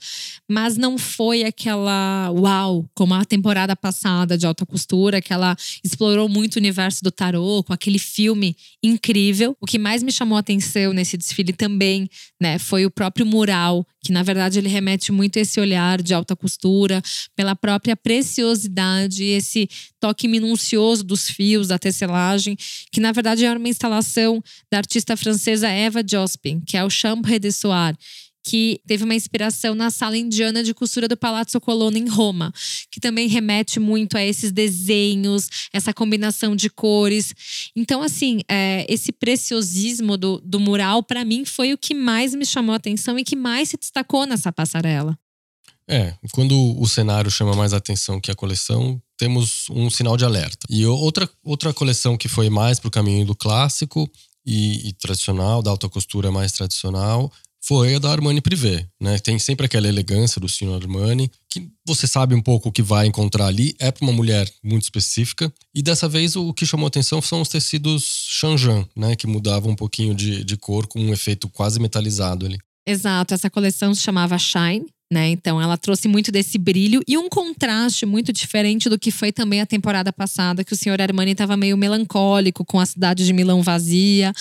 mas 0.50 0.76
não 0.76 0.98
foi 0.98 1.44
aquela 1.44 2.32
uau, 2.32 2.90
como 2.96 3.14
a 3.14 3.24
temporada 3.24 3.76
passada 3.76 4.36
de 4.36 4.48
alta 4.48 4.66
costura, 4.66 5.22
que 5.22 5.32
ela 5.32 5.56
explorou 5.84 6.28
muito 6.28 6.56
o 6.56 6.60
universo 6.60 7.04
do 7.04 7.12
tarô, 7.12 7.64
com 7.64 7.72
aquele 7.72 8.00
filme 8.00 8.58
incrível. 8.82 9.56
O 9.62 9.68
que 9.68 9.78
mais 9.78 10.02
me 10.02 10.12
chamou 10.12 10.36
a 10.36 10.40
atenção 10.40 10.92
nesse 10.92 11.16
desfile 11.16 11.54
também, 11.54 12.10
né, 12.42 12.58
foi 12.58 12.88
o 12.88 12.92
próprio 12.92 13.24
mural, 13.24 13.86
que 14.02 14.12
na 14.12 14.24
verdade 14.24 14.60
ele 14.60 14.70
remete 14.70 15.12
muito 15.12 15.38
a 15.38 15.42
esse 15.42 15.60
olhar 15.60 16.02
de 16.02 16.14
alta 16.14 16.36
costura, 16.36 17.02
pela 17.36 17.56
própria 17.56 17.96
preciosidade, 17.96 19.24
esse 19.24 19.70
toque 20.00 20.28
minucioso 20.28 21.04
dos 21.04 21.30
fios, 21.30 21.68
da 21.68 21.78
tecelagem, 21.78 22.58
que 22.92 23.00
na 23.00 23.12
verdade 23.12 23.46
é 23.46 23.52
uma 23.52 23.68
instalação 23.68 24.42
da 24.72 24.78
artista 24.78 25.18
francesa 25.18 25.68
Eva 25.68 26.02
Jospin, 26.08 26.62
que 26.62 26.78
é 26.78 26.84
o 26.84 26.90
Chambre 26.90 27.40
de 27.40 27.52
que 28.44 28.82
teve 28.88 29.04
uma 29.04 29.16
inspiração 29.16 29.76
na 29.76 29.92
sala 29.92 30.18
indiana 30.18 30.64
de 30.64 30.74
costura 30.74 31.08
do 31.08 31.18
Palazzo 31.18 31.60
Colonna 31.60 31.98
em 31.98 32.08
Roma, 32.08 32.54
que 32.92 33.00
também 33.00 33.28
remete 33.28 33.80
muito 33.80 34.18
a 34.18 34.24
esses 34.24 34.52
desenhos, 34.52 35.50
essa 35.74 35.94
combinação 35.94 36.56
de 36.56 36.70
cores. 36.70 37.34
Então, 37.76 38.02
assim, 38.02 38.42
é, 38.48 38.86
esse 38.90 39.12
preciosismo 39.12 40.18
do, 40.18 40.42
do 40.44 40.60
mural, 40.60 41.04
para 41.04 41.26
mim, 41.26 41.46
foi 41.46 41.74
o 41.74 41.78
que 41.78 41.94
mais 41.94 42.34
me 42.34 42.46
chamou 42.46 42.74
a 42.74 42.78
atenção 42.78 43.20
e 43.20 43.24
que 43.24 43.36
mais 43.36 43.70
se 43.70 43.78
destacou 43.78 44.26
nessa 44.26 44.52
passarela. 44.52 45.18
É, 45.92 46.14
quando 46.32 46.80
o 46.80 46.88
cenário 46.88 47.32
chama 47.32 47.56
mais 47.56 47.74
atenção 47.74 48.22
que 48.22 48.30
a 48.30 48.36
coleção, 48.36 49.02
temos 49.18 49.66
um 49.72 49.90
sinal 49.90 50.16
de 50.16 50.24
alerta. 50.24 50.68
E 50.70 50.86
outra, 50.86 51.28
outra 51.44 51.74
coleção 51.74 52.16
que 52.16 52.28
foi 52.28 52.48
mais 52.48 52.80
para 52.80 52.88
o 52.88 52.92
caminho 52.92 53.26
do 53.26 53.36
clássico 53.36 54.10
e, 54.46 54.88
e, 54.88 54.94
tradicional, 54.94 55.64
da 55.64 55.72
alta 55.72 55.90
costura 55.90 56.32
mais 56.32 56.52
tradicional, 56.52 57.32
foi 57.62 57.96
a 57.96 58.00
da 58.00 58.12
Armani 58.12 58.42
Privé, 58.42 58.88
né? 59.00 59.20
Tem 59.20 59.38
sempre 59.38 59.66
aquela 59.66 59.88
elegância 59.88 60.40
do 60.40 60.48
senhor 60.48 60.82
Armani, 60.82 61.32
que 61.50 61.70
você 61.86 62.08
sabe 62.08 62.34
um 62.34 62.42
pouco 62.42 62.70
o 62.70 62.72
que 62.72 62.82
vai 62.82 63.06
encontrar 63.06 63.48
ali, 63.48 63.76
é 63.80 63.92
para 63.92 64.06
uma 64.06 64.14
mulher 64.14 64.50
muito 64.64 64.84
específica. 64.84 65.52
E 65.74 65.82
dessa 65.82 66.08
vez 66.08 66.36
o 66.36 66.54
que 66.54 66.66
chamou 66.66 66.88
atenção 66.88 67.22
são 67.22 67.42
os 67.42 67.50
tecidos 67.50 68.28
Chanjan, 68.30 68.86
né? 68.96 69.16
Que 69.16 69.28
mudavam 69.28 69.72
um 69.72 69.76
pouquinho 69.76 70.16
de, 70.16 70.44
de 70.44 70.58
cor 70.58 70.88
com 70.88 71.00
um 71.00 71.14
efeito 71.14 71.50
quase 71.50 71.80
metalizado 71.80 72.46
ali. 72.46 72.58
Exato, 72.88 73.34
essa 73.34 73.50
coleção 73.50 73.94
se 73.94 74.02
chamava 74.02 74.38
Shine 74.38 74.88
né? 75.12 75.30
Então 75.30 75.60
ela 75.62 75.78
trouxe 75.78 76.08
muito 76.08 76.32
desse 76.32 76.58
brilho 76.58 77.02
e 77.08 77.18
um 77.18 77.28
contraste 77.28 78.06
muito 78.06 78.32
diferente 78.32 78.88
do 78.90 79.00
que 79.00 79.10
foi 79.10 79.32
também 79.32 79.60
a 79.60 79.66
temporada 79.66 80.14
passada, 80.14 80.64
que 80.64 80.74
o 80.74 80.76
senhor 80.76 81.02
Armani 81.02 81.32
estava 81.32 81.58
meio 81.58 81.76
melancólico 81.76 82.64
com 82.64 82.80
a 82.80 82.86
cidade 82.86 83.26
de 83.26 83.34
Milão 83.34 83.64
vazia. 83.64 84.32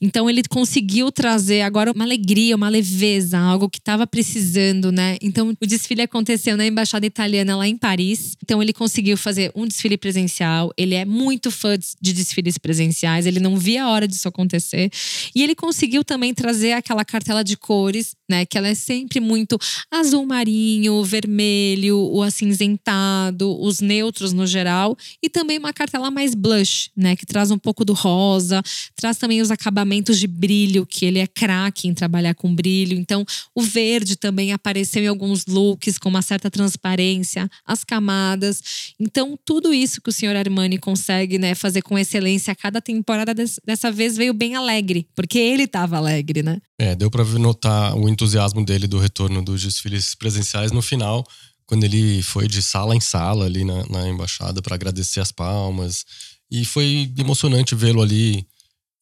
Então 0.00 0.28
ele 0.28 0.42
conseguiu 0.48 1.12
trazer 1.12 1.62
agora 1.62 1.92
uma 1.92 2.04
alegria, 2.04 2.56
uma 2.56 2.68
leveza, 2.68 3.38
algo 3.38 3.70
que 3.70 3.78
estava 3.78 4.06
precisando, 4.06 4.90
né? 4.90 5.16
Então 5.22 5.54
o 5.60 5.66
desfile 5.66 6.02
aconteceu 6.02 6.56
na 6.56 6.66
embaixada 6.66 7.06
italiana 7.06 7.56
lá 7.56 7.68
em 7.68 7.76
Paris. 7.76 8.36
Então 8.42 8.60
ele 8.60 8.72
conseguiu 8.72 9.16
fazer 9.16 9.52
um 9.54 9.66
desfile 9.66 9.96
presencial. 9.96 10.72
Ele 10.76 10.94
é 10.94 11.04
muito 11.04 11.50
fã 11.50 11.76
de 12.00 12.12
desfiles 12.12 12.58
presenciais, 12.58 13.26
ele 13.26 13.40
não 13.40 13.56
via 13.56 13.84
a 13.84 13.90
hora 13.90 14.08
disso 14.08 14.26
acontecer. 14.26 14.90
E 15.34 15.42
ele 15.42 15.54
conseguiu 15.54 16.02
também 16.02 16.34
trazer 16.34 16.72
aquela 16.72 17.04
cartela 17.04 17.44
de 17.44 17.56
cores, 17.56 18.14
né, 18.28 18.44
que 18.44 18.58
ela 18.58 18.68
é 18.68 18.74
sempre 18.74 19.20
muito 19.20 19.58
azul 19.90 20.26
marinho, 20.26 21.02
vermelho, 21.04 21.98
o 21.98 22.22
acinzentado, 22.22 23.60
os 23.60 23.80
neutros 23.80 24.32
no 24.32 24.46
geral 24.46 24.96
e 25.22 25.28
também 25.28 25.58
uma 25.58 25.72
cartela 25.72 26.10
mais 26.10 26.34
blush, 26.34 26.90
né, 26.96 27.16
que 27.16 27.26
traz 27.26 27.50
um 27.50 27.58
pouco 27.58 27.84
do 27.84 27.92
rosa, 27.92 28.62
traz 28.94 29.16
também 29.16 29.40
os 29.40 29.50
acabamentos 29.50 30.18
de 30.18 30.26
brilho, 30.26 30.86
que 30.86 31.04
ele 31.04 31.18
é 31.18 31.26
craque 31.26 31.88
em 31.88 31.94
trabalhar 31.94 32.34
com 32.34 32.54
brilho. 32.54 32.96
Então, 32.96 33.24
o 33.54 33.62
verde 33.62 34.16
também 34.16 34.52
apareceu 34.52 35.02
em 35.02 35.08
alguns 35.08 35.46
looks 35.46 35.98
com 35.98 36.08
uma 36.08 36.22
certa 36.22 36.50
transparência, 36.50 37.48
as 37.64 37.84
camadas. 37.84 38.62
Então, 38.98 39.38
tudo 39.44 39.72
isso 39.72 40.00
que 40.00 40.10
o 40.10 40.12
senhor 40.12 40.36
Armani 40.36 40.78
consegue, 40.78 41.38
né, 41.38 41.54
fazer 41.54 41.82
com 41.82 41.98
excelência 41.98 42.52
a 42.52 42.56
cada 42.56 42.80
temporada 42.80 43.34
dessa 43.34 43.90
vez 43.90 44.16
veio 44.16 44.32
bem 44.32 44.54
alegre, 44.54 45.06
porque 45.14 45.38
ele 45.38 45.64
estava 45.64 45.96
alegre, 45.96 46.42
né? 46.42 46.58
É, 46.78 46.94
deu 46.94 47.10
para 47.10 47.24
notar 47.24 47.96
o 47.96 48.08
entusiasmo 48.16 48.64
dele 48.64 48.86
do 48.86 48.98
retorno 48.98 49.44
dos 49.44 49.62
desfiles 49.62 50.14
presenciais 50.14 50.72
no 50.72 50.80
final, 50.80 51.24
quando 51.66 51.84
ele 51.84 52.22
foi 52.22 52.48
de 52.48 52.62
sala 52.62 52.96
em 52.96 53.00
sala 53.00 53.44
ali 53.44 53.64
na, 53.64 53.86
na 53.88 54.08
embaixada 54.08 54.62
para 54.62 54.74
agradecer 54.74 55.20
as 55.20 55.30
palmas. 55.30 56.04
E 56.50 56.64
foi 56.64 57.12
emocionante 57.18 57.74
vê-lo 57.74 58.00
ali 58.00 58.46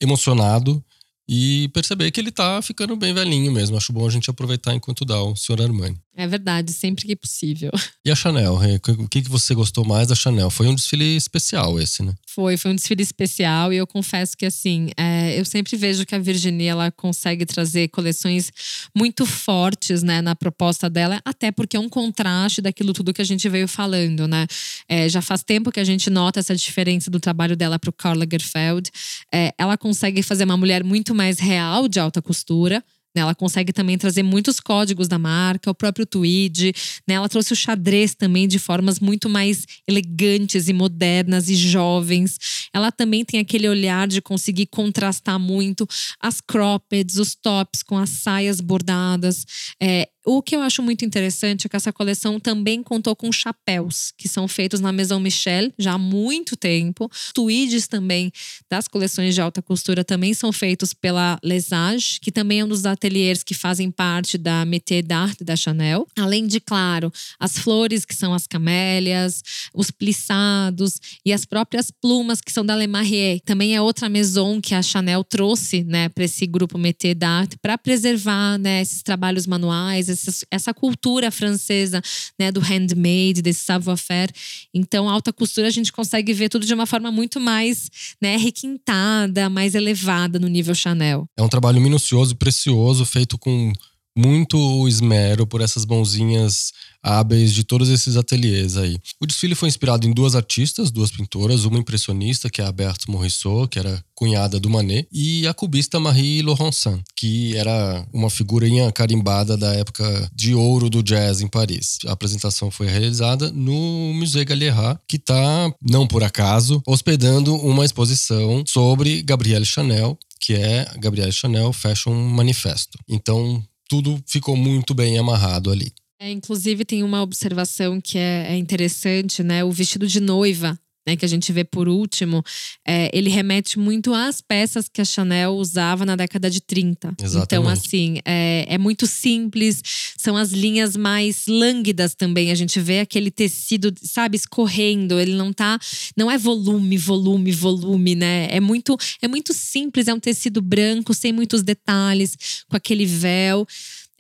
emocionado 0.01 0.85
e 1.29 1.71
perceber 1.73 2.11
que 2.11 2.21
ele 2.21 2.33
tá 2.33 2.61
ficando 2.61 2.97
bem 2.97 3.15
velhinho 3.15 3.53
mesmo. 3.53 3.77
Acho 3.77 3.93
bom 3.93 4.07
a 4.07 4.11
gente 4.11 4.29
aproveitar 4.29 4.75
enquanto 4.75 5.05
dá 5.05 5.23
o 5.23 5.37
senhor 5.37 5.63
Armani. 5.63 5.99
É 6.17 6.29
verdade, 6.29 6.73
sempre 6.73 7.07
que 7.07 7.17
possível. 7.17 7.71
E 8.07 8.11
a 8.11 8.15
Chanel, 8.15 8.59
o 8.99 9.09
que 9.09 9.23
você 9.23 9.55
gostou 9.55 9.83
mais 9.83 10.09
da 10.09 10.15
Chanel? 10.15 10.51
Foi 10.51 10.67
um 10.67 10.75
desfile 10.75 11.17
especial 11.17 11.81
esse, 11.81 12.03
né? 12.03 12.13
Foi, 12.27 12.59
foi 12.59 12.73
um 12.73 12.75
desfile 12.75 13.03
especial 13.03 13.73
e 13.73 13.79
eu 13.79 13.87
confesso 13.87 14.37
que 14.37 14.45
assim, 14.45 14.91
é, 14.95 15.41
eu 15.41 15.45
sempre 15.47 15.75
vejo 15.75 16.05
que 16.05 16.15
a 16.15 16.19
Virginia 16.19 16.73
ela 16.73 16.91
consegue 16.91 17.47
trazer 17.47 17.89
coleções 17.89 18.53
muito 18.95 19.25
fortes, 19.25 20.03
né, 20.03 20.21
na 20.21 20.35
proposta 20.35 20.91
dela, 20.91 21.19
até 21.25 21.51
porque 21.51 21.79
é 21.79 21.81
um 21.81 21.89
contraste 21.89 22.61
daquilo 22.61 22.93
tudo 22.93 23.15
que 23.15 23.23
a 23.23 23.25
gente 23.25 23.49
veio 23.49 23.67
falando, 23.67 24.29
né? 24.29 24.47
É, 24.87 25.09
já 25.09 25.23
faz 25.23 25.43
tempo 25.43 25.73
que 25.73 25.81
a 25.81 25.85
gente 25.85 26.11
nota 26.11 26.41
essa 26.41 26.55
diferença 26.55 27.11
do 27.11 27.19
trabalho 27.19 27.57
dela 27.57 27.79
para 27.79 27.89
o 27.89 27.93
Karl 27.93 28.19
Lagerfeld. 28.19 28.91
É, 29.33 29.55
ela 29.57 29.79
consegue 29.79 30.23
fazer 30.23 30.45
uma 30.45 30.59
mulher 30.59 30.85
muito 30.85 31.15
mais 31.15 31.39
real 31.39 31.89
de 31.89 31.99
alta 31.99 32.21
costura, 32.21 32.85
né, 33.15 33.23
ela 33.23 33.35
consegue 33.35 33.73
também 33.73 33.97
trazer 33.97 34.23
muitos 34.23 34.59
códigos 34.59 35.07
da 35.07 35.19
marca, 35.19 35.71
o 35.71 35.75
próprio 35.75 36.05
tweed. 36.05 36.73
Né? 37.07 37.15
Ela 37.15 37.29
trouxe 37.29 37.53
o 37.53 37.57
xadrez 37.57 38.15
também 38.15 38.49
de 38.49 38.59
formas 38.59 38.99
muito 38.99 39.29
mais 39.29 39.65
elegantes 39.87 40.69
e 40.69 40.73
modernas 40.73 41.49
e 41.49 41.55
jovens. 41.55 42.69
Ela 42.73 42.91
também 42.91 43.25
tem 43.25 43.41
aquele 43.41 43.69
olhar 43.69 44.09
de 44.09 44.21
conseguir 44.21 44.67
contrastar 44.67 45.39
muito 45.39 45.87
as 46.21 46.41
croppeds, 46.41 47.17
os 47.17 47.35
tops 47.35 47.83
com 47.83 47.97
as 47.97 48.11
saias 48.11 48.61
bordadas. 48.61 49.45
É, 49.81 50.09
o 50.25 50.43
que 50.43 50.57
eu 50.57 50.61
acho 50.61 50.83
muito 50.83 51.05
interessante 51.05 51.67
é 51.67 51.69
que 51.69 51.77
essa 51.77 51.93
coleção 51.93 52.41
também 52.41 52.83
contou 52.83 53.15
com 53.15 53.31
chapéus, 53.31 54.13
que 54.17 54.29
são 54.29 54.49
feitos 54.49 54.81
na 54.81 54.93
Maison 54.93 55.21
Michel 55.21 55.73
já 55.79 55.93
há 55.93 55.99
muito 55.99 56.57
tempo. 56.57 57.11
Tweeds 57.35 57.87
também 57.87 58.33
das 58.71 58.89
coleções 58.89 59.35
de 59.35 59.41
alta 59.41 59.61
costura 59.61 60.03
também 60.05 60.33
são 60.33 60.53
feitos 60.53 60.95
pela 60.95 61.39
Lesage, 61.43 62.19
que 62.21 62.33
também 62.33 62.61
é 62.61 62.65
um 62.65 62.69
dos 62.69 62.87
ateliês 62.87 63.43
que 63.43 63.55
fazem 63.55 63.91
parte 63.91 64.39
da 64.39 64.65
Métier 64.65 65.03
d'Art 65.03 65.43
da 65.43 65.57
Chanel. 65.57 66.07
Além 66.17 66.47
de, 66.47 66.61
claro, 66.61 67.13
as 67.39 67.59
flores, 67.59 68.05
que 68.05 68.15
são 68.15 68.33
as 68.33 68.47
camélias, 68.47 69.43
os 69.75 69.91
plissados 69.91 70.99
e 71.25 71.33
as 71.33 71.45
próprias 71.45 71.91
plumas, 71.91 72.41
que 72.41 72.53
são 72.53 72.65
da 72.65 72.75
Le 72.75 72.87
Marrier. 72.87 73.41
Também 73.45 73.75
é 73.75 73.81
outra 73.81 74.09
maison 74.09 74.61
que 74.61 74.75
a 74.75 74.83
Chanel 74.83 75.23
trouxe 75.23 75.85
né, 75.85 76.09
para 76.09 76.25
esse 76.25 76.47
grupo 76.47 76.79
Métier 76.79 77.15
d'Art 77.15 77.55
para 77.61 77.77
preservar 77.77 78.59
né, 78.59 78.81
esses 78.81 79.03
trabalhos 79.03 79.47
manuais, 79.47 80.09
essa, 80.15 80.47
essa 80.51 80.75
cultura 80.75 81.31
francesa, 81.31 82.01
né, 82.39 82.51
do 82.51 82.61
handmade, 82.61 83.43
desse 83.43 83.65
savoir-faire. 83.65 84.33
Então, 84.73 85.09
alta 85.09 85.33
costura 85.33 85.69
a 85.69 85.71
gente 85.71 85.93
consegue 85.93 86.33
ver 86.33 86.49
tudo 86.49 86.65
de 86.65 86.75
uma 86.75 86.87
forma 86.87 87.11
muito 87.11 87.41
mais, 87.41 87.91
né, 88.21 88.37
requintada, 88.37 89.51
mais 89.51 89.75
elevada 89.75 90.39
no 90.39 90.49
nível 90.49 90.75
Chanel. 90.75 91.29
É 91.37 91.43
um 91.43 91.49
trabalho 91.49 91.81
minucioso 91.81 92.37
precioso, 92.37 93.05
feito 93.05 93.39
com 93.39 93.73
muito 94.17 94.87
esmero 94.89 95.47
por 95.47 95.61
essas 95.61 95.85
mãozinhas 95.85 96.73
hábeis 97.03 97.53
de 97.53 97.65
todos 97.65 97.91
esses 97.91 98.17
ateliês 98.17 98.79
aí. 98.79 98.97
O 99.21 99.27
desfile 99.27 99.55
foi 99.55 99.69
inspirado 99.69 100.07
em 100.07 100.13
duas 100.13 100.35
artistas, 100.35 100.91
duas 100.91 101.11
pintoras, 101.11 101.65
uma 101.65 101.79
impressionista, 101.79 102.49
que 102.49 102.63
é 102.63 102.65
a 102.65 102.73
Berthe 102.73 103.11
Morisot, 103.11 103.69
que 103.69 103.79
era 103.79 104.03
cunhada 104.15 104.59
do 104.59 104.71
Manet, 104.71 105.07
e 105.13 105.47
a 105.47 105.53
cubista 105.53 106.01
Marie 106.01 106.41
Laurencin, 106.41 107.03
que 107.15 107.55
era 107.57 108.07
uma 108.13 108.31
figurinha 108.31 108.91
carimbada 108.91 109.57
da 109.57 109.75
época 109.75 110.31
de 110.35 110.55
ouro 110.55 110.89
do 110.89 111.03
jazz 111.03 111.43
em 111.43 111.49
Paris. 111.49 111.99
A 112.07 112.13
apresentação 112.13 112.71
foi 112.71 112.87
realizada 112.87 113.51
no 113.53 114.15
Musée 114.15 114.45
Galliera, 114.45 114.99
que 115.07 115.17
está, 115.17 115.71
não 115.83 116.07
por 116.07 116.23
acaso, 116.25 116.83
hospedando 116.87 117.55
uma 117.57 117.85
exposição 117.85 118.65
sobre 118.67 119.23
Gabrielle 119.23 119.67
Chanel, 119.67 120.19
que 120.41 120.55
é 120.55 120.91
Gabrielle 120.99 121.33
Chanel 121.33 121.73
Fashion 121.73 122.15
Manifesto. 122.15 122.99
Então, 123.09 123.63
tudo 123.89 124.23
ficou 124.27 124.57
muito 124.57 124.95
bem 124.95 125.19
amarrado 125.19 125.71
ali. 125.71 125.93
É, 126.19 126.31
inclusive, 126.31 126.85
tem 126.85 127.03
uma 127.03 127.23
observação 127.23 128.01
que 128.01 128.17
é, 128.17 128.53
é 128.53 128.57
interessante, 128.57 129.43
né? 129.43 129.65
O 129.65 129.71
vestido 129.71 130.07
de 130.07 130.21
noiva 130.21 130.79
né, 131.07 131.17
que 131.17 131.25
a 131.25 131.29
gente 131.29 131.53
vê 131.53 131.65
por 131.65 131.89
último, 131.89 132.43
é, 132.87 133.11
ele 133.13 133.29
remete 133.29 133.79
muito 133.79 134.15
às 134.15 134.41
peças 134.41 134.89
que 134.89 135.01
a 135.01 135.05
Chanel 135.05 135.53
usava 135.55 136.07
na 136.07 136.17
década 136.17 136.51
de 136.51 136.61
30. 136.61 137.15
Exatamente. 137.23 137.45
Então, 137.45 137.69
assim, 137.69 138.19
é, 138.25 138.67
é, 138.69 138.79
muito 138.79 139.07
simples, 139.07 139.83
são 140.17 140.37
as 140.37 140.51
linhas 140.51 140.97
mais 140.97 141.47
lânguidas 141.47 142.15
também. 142.15 142.51
A 142.51 142.55
gente 142.55 142.81
vê 142.81 143.01
aquele 143.01 143.31
tecido, 143.31 143.93
sabe, 144.03 144.37
escorrendo. 144.37 145.19
Ele 145.19 145.35
não 145.35 145.53
tá. 145.53 145.79
Não 146.17 146.31
é 146.31 146.39
volume, 146.39 146.97
volume, 146.97 147.53
volume, 147.53 148.15
né? 148.15 148.49
É 148.51 148.61
muito, 148.61 148.97
é 149.21 149.29
muito 149.29 149.53
simples, 149.53 150.09
é 150.09 150.15
um 150.15 150.21
tecido 150.21 150.63
branco, 150.63 151.13
sem 151.13 151.33
muitos 151.33 151.63
detalhes, 151.63 152.65
com 152.69 152.77
aquele 152.77 153.05
véu. 153.05 153.67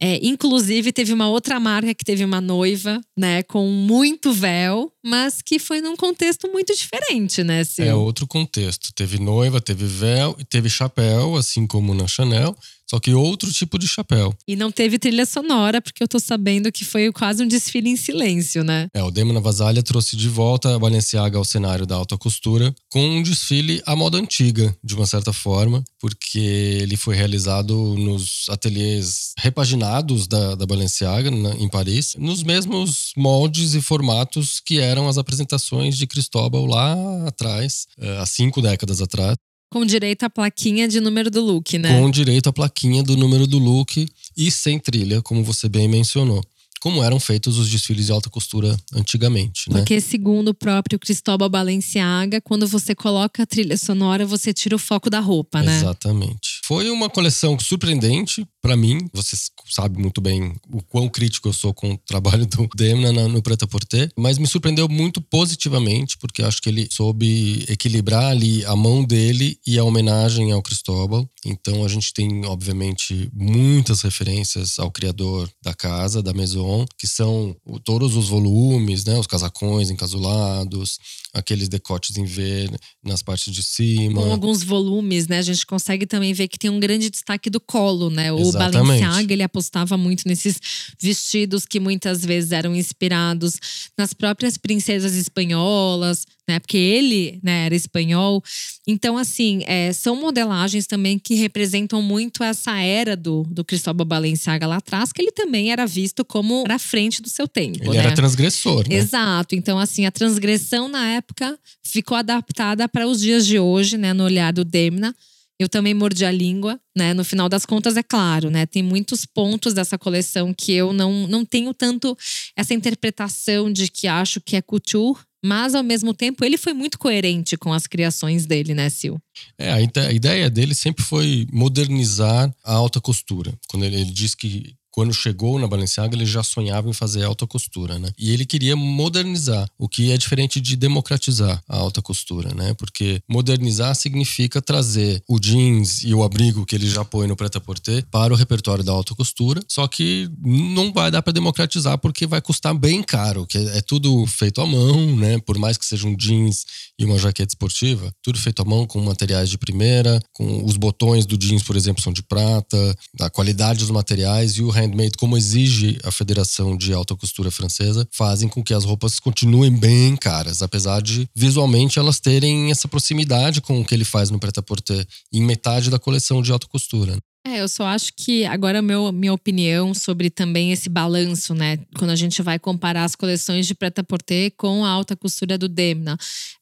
É, 0.00 0.18
inclusive, 0.26 0.92
teve 0.92 1.12
uma 1.12 1.28
outra 1.28 1.58
marca 1.60 1.94
que 1.94 2.04
teve 2.04 2.24
uma 2.24 2.40
noiva, 2.40 3.00
né, 3.16 3.42
com 3.44 3.68
muito 3.68 4.32
véu, 4.32 4.92
mas 5.02 5.40
que 5.40 5.58
foi 5.58 5.80
num 5.80 5.96
contexto 5.96 6.50
muito 6.50 6.74
diferente, 6.74 7.42
né? 7.44 7.62
É 7.78 7.94
outro 7.94 8.26
contexto. 8.26 8.92
Teve 8.92 9.18
noiva, 9.18 9.60
teve 9.60 9.86
véu 9.86 10.36
e 10.38 10.44
teve 10.44 10.68
chapéu, 10.68 11.36
assim 11.36 11.66
como 11.66 11.94
na 11.94 12.06
Chanel. 12.06 12.56
Só 12.88 13.00
que 13.00 13.12
outro 13.12 13.50
tipo 13.52 13.78
de 13.78 13.88
chapéu. 13.88 14.34
E 14.46 14.56
não 14.56 14.70
teve 14.70 14.98
trilha 14.98 15.26
sonora, 15.26 15.80
porque 15.80 16.02
eu 16.02 16.08
tô 16.08 16.18
sabendo 16.18 16.70
que 16.70 16.84
foi 16.84 17.10
quase 17.12 17.42
um 17.42 17.48
desfile 17.48 17.88
em 17.88 17.96
silêncio, 17.96 18.62
né? 18.62 18.88
É, 18.94 19.02
o 19.02 19.10
Demo 19.10 19.32
na 19.32 19.40
Vasalha 19.40 19.82
trouxe 19.82 20.16
de 20.16 20.28
volta 20.28 20.74
a 20.74 20.78
Balenciaga 20.78 21.38
ao 21.38 21.44
cenário 21.44 21.86
da 21.86 21.96
alta 21.96 22.16
costura, 22.16 22.74
com 22.90 23.00
um 23.00 23.22
desfile 23.22 23.82
à 23.86 23.96
moda 23.96 24.18
antiga, 24.18 24.76
de 24.82 24.94
uma 24.94 25.06
certa 25.06 25.32
forma, 25.32 25.82
porque 25.98 26.38
ele 26.38 26.96
foi 26.96 27.16
realizado 27.16 27.74
nos 27.96 28.46
ateliês 28.48 29.32
repaginados 29.38 30.26
da, 30.26 30.54
da 30.54 30.66
Balenciaga, 30.66 31.30
na, 31.30 31.54
em 31.56 31.68
Paris, 31.68 32.14
nos 32.18 32.42
mesmos 32.42 33.12
moldes 33.16 33.74
e 33.74 33.80
formatos 33.80 34.60
que 34.60 34.78
eram 34.78 35.08
as 35.08 35.18
apresentações 35.18 35.96
de 35.96 36.06
Cristóbal 36.06 36.66
lá 36.66 36.94
atrás, 37.26 37.86
é, 37.98 38.18
há 38.18 38.26
cinco 38.26 38.60
décadas 38.60 39.00
atrás. 39.00 39.34
Com 39.74 39.84
direito 39.84 40.22
à 40.22 40.30
plaquinha 40.30 40.86
de 40.86 41.00
número 41.00 41.28
do 41.28 41.40
look, 41.40 41.76
né? 41.78 41.98
Com 41.98 42.08
direito 42.08 42.48
à 42.48 42.52
plaquinha 42.52 43.02
do 43.02 43.16
número 43.16 43.44
do 43.44 43.58
look 43.58 44.06
e 44.36 44.48
sem 44.48 44.78
trilha, 44.78 45.20
como 45.20 45.42
você 45.42 45.68
bem 45.68 45.88
mencionou. 45.88 46.44
Como 46.84 47.02
eram 47.02 47.18
feitos 47.18 47.56
os 47.56 47.70
desfiles 47.70 48.04
de 48.04 48.12
alta 48.12 48.28
costura 48.28 48.76
antigamente, 48.92 49.70
né? 49.70 49.78
Porque, 49.78 50.02
segundo 50.02 50.48
o 50.48 50.54
próprio 50.54 50.98
Cristóbal 50.98 51.48
Balenciaga, 51.48 52.42
quando 52.42 52.66
você 52.66 52.94
coloca 52.94 53.42
a 53.42 53.46
trilha 53.46 53.78
sonora, 53.78 54.26
você 54.26 54.52
tira 54.52 54.76
o 54.76 54.78
foco 54.78 55.08
da 55.08 55.18
roupa, 55.18 55.62
né? 55.62 55.78
Exatamente. 55.78 56.60
Foi 56.66 56.90
uma 56.90 57.08
coleção 57.08 57.58
surpreendente 57.58 58.46
para 58.60 58.76
mim. 58.76 58.98
Você 59.14 59.34
sabe 59.70 59.98
muito 59.98 60.20
bem 60.20 60.54
o 60.70 60.82
quão 60.82 61.08
crítico 61.08 61.48
eu 61.48 61.54
sou 61.54 61.72
com 61.72 61.92
o 61.92 61.98
trabalho 61.98 62.44
do 62.48 62.68
Demna 62.76 63.28
no 63.28 63.42
Preta 63.42 63.66
Porter, 63.66 64.10
mas 64.14 64.36
me 64.36 64.46
surpreendeu 64.46 64.86
muito 64.86 65.22
positivamente, 65.22 66.18
porque 66.18 66.42
acho 66.42 66.60
que 66.60 66.68
ele 66.68 66.86
soube 66.90 67.64
equilibrar 67.66 68.26
ali 68.26 68.62
a 68.66 68.76
mão 68.76 69.02
dele 69.02 69.58
e 69.66 69.78
a 69.78 69.84
homenagem 69.84 70.52
ao 70.52 70.62
Cristóbal. 70.62 71.26
Então 71.46 71.84
a 71.84 71.88
gente 71.88 72.12
tem, 72.12 72.44
obviamente, 72.46 73.30
muitas 73.32 74.02
referências 74.02 74.78
ao 74.78 74.90
criador 74.90 75.48
da 75.62 75.74
casa, 75.74 76.22
da 76.22 76.32
Maison, 76.32 76.73
que 76.98 77.06
são 77.06 77.54
todos 77.84 78.16
os 78.16 78.28
volumes, 78.28 79.04
né, 79.04 79.18
os 79.18 79.26
casacões 79.26 79.90
encasulados, 79.90 80.98
aqueles 81.32 81.68
decotes 81.68 82.16
em 82.16 82.24
V 82.24 82.70
nas 83.04 83.22
partes 83.22 83.52
de 83.52 83.62
cima. 83.62 84.22
Com 84.22 84.30
alguns 84.30 84.62
volumes, 84.62 85.26
né? 85.26 85.38
A 85.38 85.42
gente 85.42 85.66
consegue 85.66 86.06
também 86.06 86.32
ver 86.32 86.48
que 86.48 86.58
tem 86.58 86.70
um 86.70 86.80
grande 86.80 87.10
destaque 87.10 87.50
do 87.50 87.60
colo, 87.60 88.08
né? 88.08 88.32
O 88.32 88.38
Exatamente. 88.38 89.02
Balenciaga, 89.02 89.32
ele 89.32 89.42
apostava 89.42 89.96
muito 89.96 90.22
nesses 90.26 90.58
vestidos 91.00 91.66
que 91.66 91.80
muitas 91.80 92.24
vezes 92.24 92.52
eram 92.52 92.74
inspirados 92.74 93.58
nas 93.98 94.14
próprias 94.14 94.56
princesas 94.56 95.14
espanholas, 95.14 96.24
né? 96.48 96.58
Porque 96.58 96.76
ele 96.76 97.38
né, 97.42 97.66
era 97.66 97.74
espanhol. 97.74 98.42
Então, 98.86 99.16
assim, 99.16 99.62
é, 99.66 99.92
são 99.92 100.16
modelagens 100.16 100.86
também 100.86 101.18
que 101.18 101.34
representam 101.34 102.02
muito 102.02 102.42
essa 102.44 102.78
era 102.78 103.16
do, 103.16 103.44
do 103.44 103.64
Cristóbal 103.64 104.04
Balenciaga 104.04 104.66
lá 104.66 104.76
atrás, 104.76 105.12
que 105.12 105.22
ele 105.22 105.32
também 105.32 105.72
era 105.72 105.86
visto 105.86 106.24
como 106.24 106.64
à 106.68 106.78
frente 106.78 107.22
do 107.22 107.28
seu 107.28 107.48
tempo. 107.48 107.78
Ele 107.82 107.90
né? 107.90 108.04
era 108.04 108.14
transgressor, 108.14 108.88
né? 108.88 108.96
Exato. 108.96 109.54
Então, 109.54 109.78
assim, 109.78 110.06
a 110.06 110.10
transgressão 110.10 110.88
na 110.88 111.08
época 111.10 111.58
ficou 111.82 112.16
adaptada 112.16 112.88
para 112.88 113.06
os 113.06 113.20
dias 113.20 113.46
de 113.46 113.58
hoje, 113.58 113.96
né? 113.96 114.12
No 114.12 114.24
olhar 114.24 114.52
do 114.52 114.64
Demna. 114.64 115.14
Eu 115.58 115.68
também 115.68 115.94
mordi 115.94 116.24
a 116.24 116.32
língua, 116.32 116.80
né? 116.96 117.14
No 117.14 117.24
final 117.24 117.48
das 117.48 117.64
contas, 117.64 117.96
é 117.96 118.02
claro, 118.02 118.50
né? 118.50 118.66
Tem 118.66 118.82
muitos 118.82 119.24
pontos 119.24 119.72
dessa 119.72 119.96
coleção 119.96 120.52
que 120.52 120.72
eu 120.72 120.92
não, 120.92 121.28
não 121.28 121.44
tenho 121.44 121.72
tanto 121.72 122.16
essa 122.56 122.74
interpretação 122.74 123.72
de 123.72 123.88
que 123.88 124.08
acho 124.08 124.40
que 124.40 124.56
é 124.56 124.62
couture, 124.62 125.20
mas 125.44 125.74
ao 125.74 125.82
mesmo 125.82 126.14
tempo 126.14 126.42
ele 126.42 126.56
foi 126.56 126.72
muito 126.72 126.98
coerente 126.98 127.54
com 127.54 127.70
as 127.70 127.86
criações 127.86 128.46
dele, 128.46 128.72
né, 128.72 128.88
Sil? 128.88 129.20
É, 129.58 129.70
a 129.70 130.10
ideia 130.10 130.48
dele 130.48 130.74
sempre 130.74 131.04
foi 131.04 131.46
modernizar 131.52 132.50
a 132.64 132.72
alta 132.72 132.98
costura. 132.98 133.52
Quando 133.68 133.84
ele, 133.84 133.96
ele 133.96 134.10
diz 134.10 134.34
que 134.34 134.74
quando 134.94 135.12
chegou 135.12 135.58
na 135.58 135.66
Balenciaga, 135.66 136.14
ele 136.14 136.24
já 136.24 136.40
sonhava 136.44 136.88
em 136.88 136.92
fazer 136.92 137.24
alta 137.24 137.48
costura, 137.48 137.98
né? 137.98 138.10
E 138.16 138.30
ele 138.30 138.46
queria 138.46 138.76
modernizar, 138.76 139.68
o 139.76 139.88
que 139.88 140.12
é 140.12 140.16
diferente 140.16 140.60
de 140.60 140.76
democratizar 140.76 141.60
a 141.68 141.76
alta 141.76 142.00
costura, 142.00 142.54
né? 142.54 142.74
Porque 142.74 143.20
modernizar 143.28 143.92
significa 143.96 144.62
trazer 144.62 145.20
o 145.28 145.40
jeans 145.40 146.04
e 146.04 146.14
o 146.14 146.22
abrigo 146.22 146.64
que 146.64 146.76
ele 146.76 146.88
já 146.88 147.04
põe 147.04 147.26
no 147.26 147.34
prêt-à-porter 147.34 148.06
para 148.08 148.32
o 148.32 148.36
repertório 148.36 148.84
da 148.84 148.92
alta 148.92 149.16
costura, 149.16 149.60
só 149.68 149.88
que 149.88 150.30
não 150.40 150.92
vai 150.92 151.10
dar 151.10 151.22
para 151.22 151.32
democratizar 151.32 151.98
porque 151.98 152.24
vai 152.24 152.40
custar 152.40 152.72
bem 152.72 153.02
caro, 153.02 153.48
que 153.48 153.58
é 153.58 153.80
tudo 153.80 154.24
feito 154.28 154.60
à 154.60 154.66
mão, 154.66 155.16
né? 155.16 155.40
Por 155.40 155.58
mais 155.58 155.76
que 155.76 155.84
seja 155.84 156.06
um 156.06 156.16
jeans 156.16 156.66
e 156.96 157.04
uma 157.04 157.18
jaqueta 157.18 157.50
esportiva, 157.50 158.12
tudo 158.22 158.38
feito 158.38 158.62
à 158.62 158.64
mão 158.64 158.86
com 158.86 159.00
materiais 159.00 159.50
de 159.50 159.58
primeira, 159.58 160.20
com 160.32 160.64
os 160.64 160.76
botões 160.76 161.26
do 161.26 161.36
jeans, 161.36 161.64
por 161.64 161.74
exemplo, 161.74 162.00
são 162.00 162.12
de 162.12 162.22
prata, 162.22 162.96
a 163.18 163.28
qualidade 163.28 163.80
dos 163.80 163.90
materiais 163.90 164.52
e 164.52 164.62
o 164.62 164.83
handmade, 164.84 165.18
como 165.18 165.36
exige 165.36 165.98
a 166.04 166.10
Federação 166.10 166.76
de 166.76 166.92
Alta 166.92 167.16
Costura 167.16 167.50
Francesa, 167.50 168.06
fazem 168.10 168.48
com 168.48 168.62
que 168.62 168.74
as 168.74 168.84
roupas 168.84 169.18
continuem 169.18 169.70
bem 169.70 170.16
caras, 170.16 170.62
apesar 170.62 171.02
de 171.02 171.28
visualmente 171.34 171.98
elas 171.98 172.20
terem 172.20 172.70
essa 172.70 172.88
proximidade 172.88 173.60
com 173.60 173.80
o 173.80 173.84
que 173.84 173.94
ele 173.94 174.04
faz 174.04 174.30
no 174.30 174.38
prêt-à-porter 174.38 175.06
em 175.32 175.42
metade 175.42 175.90
da 175.90 175.98
coleção 175.98 176.42
de 176.42 176.52
alta 176.52 176.66
costura. 176.66 177.18
É, 177.46 177.60
eu 177.60 177.68
só 177.68 177.84
acho 177.84 178.10
que 178.16 178.46
agora 178.46 178.80
meu, 178.80 179.12
minha 179.12 179.34
opinião 179.34 179.92
sobre 179.92 180.30
também 180.30 180.72
esse 180.72 180.88
balanço, 180.88 181.54
né? 181.54 181.78
Quando 181.98 182.10
a 182.10 182.16
gente 182.16 182.40
vai 182.40 182.58
comparar 182.58 183.04
as 183.04 183.14
coleções 183.14 183.66
de 183.66 183.74
preta-porter 183.74 184.54
com 184.56 184.82
a 184.82 184.88
alta 184.88 185.14
costura 185.14 185.58
do 185.58 185.68
Demna. 185.68 186.16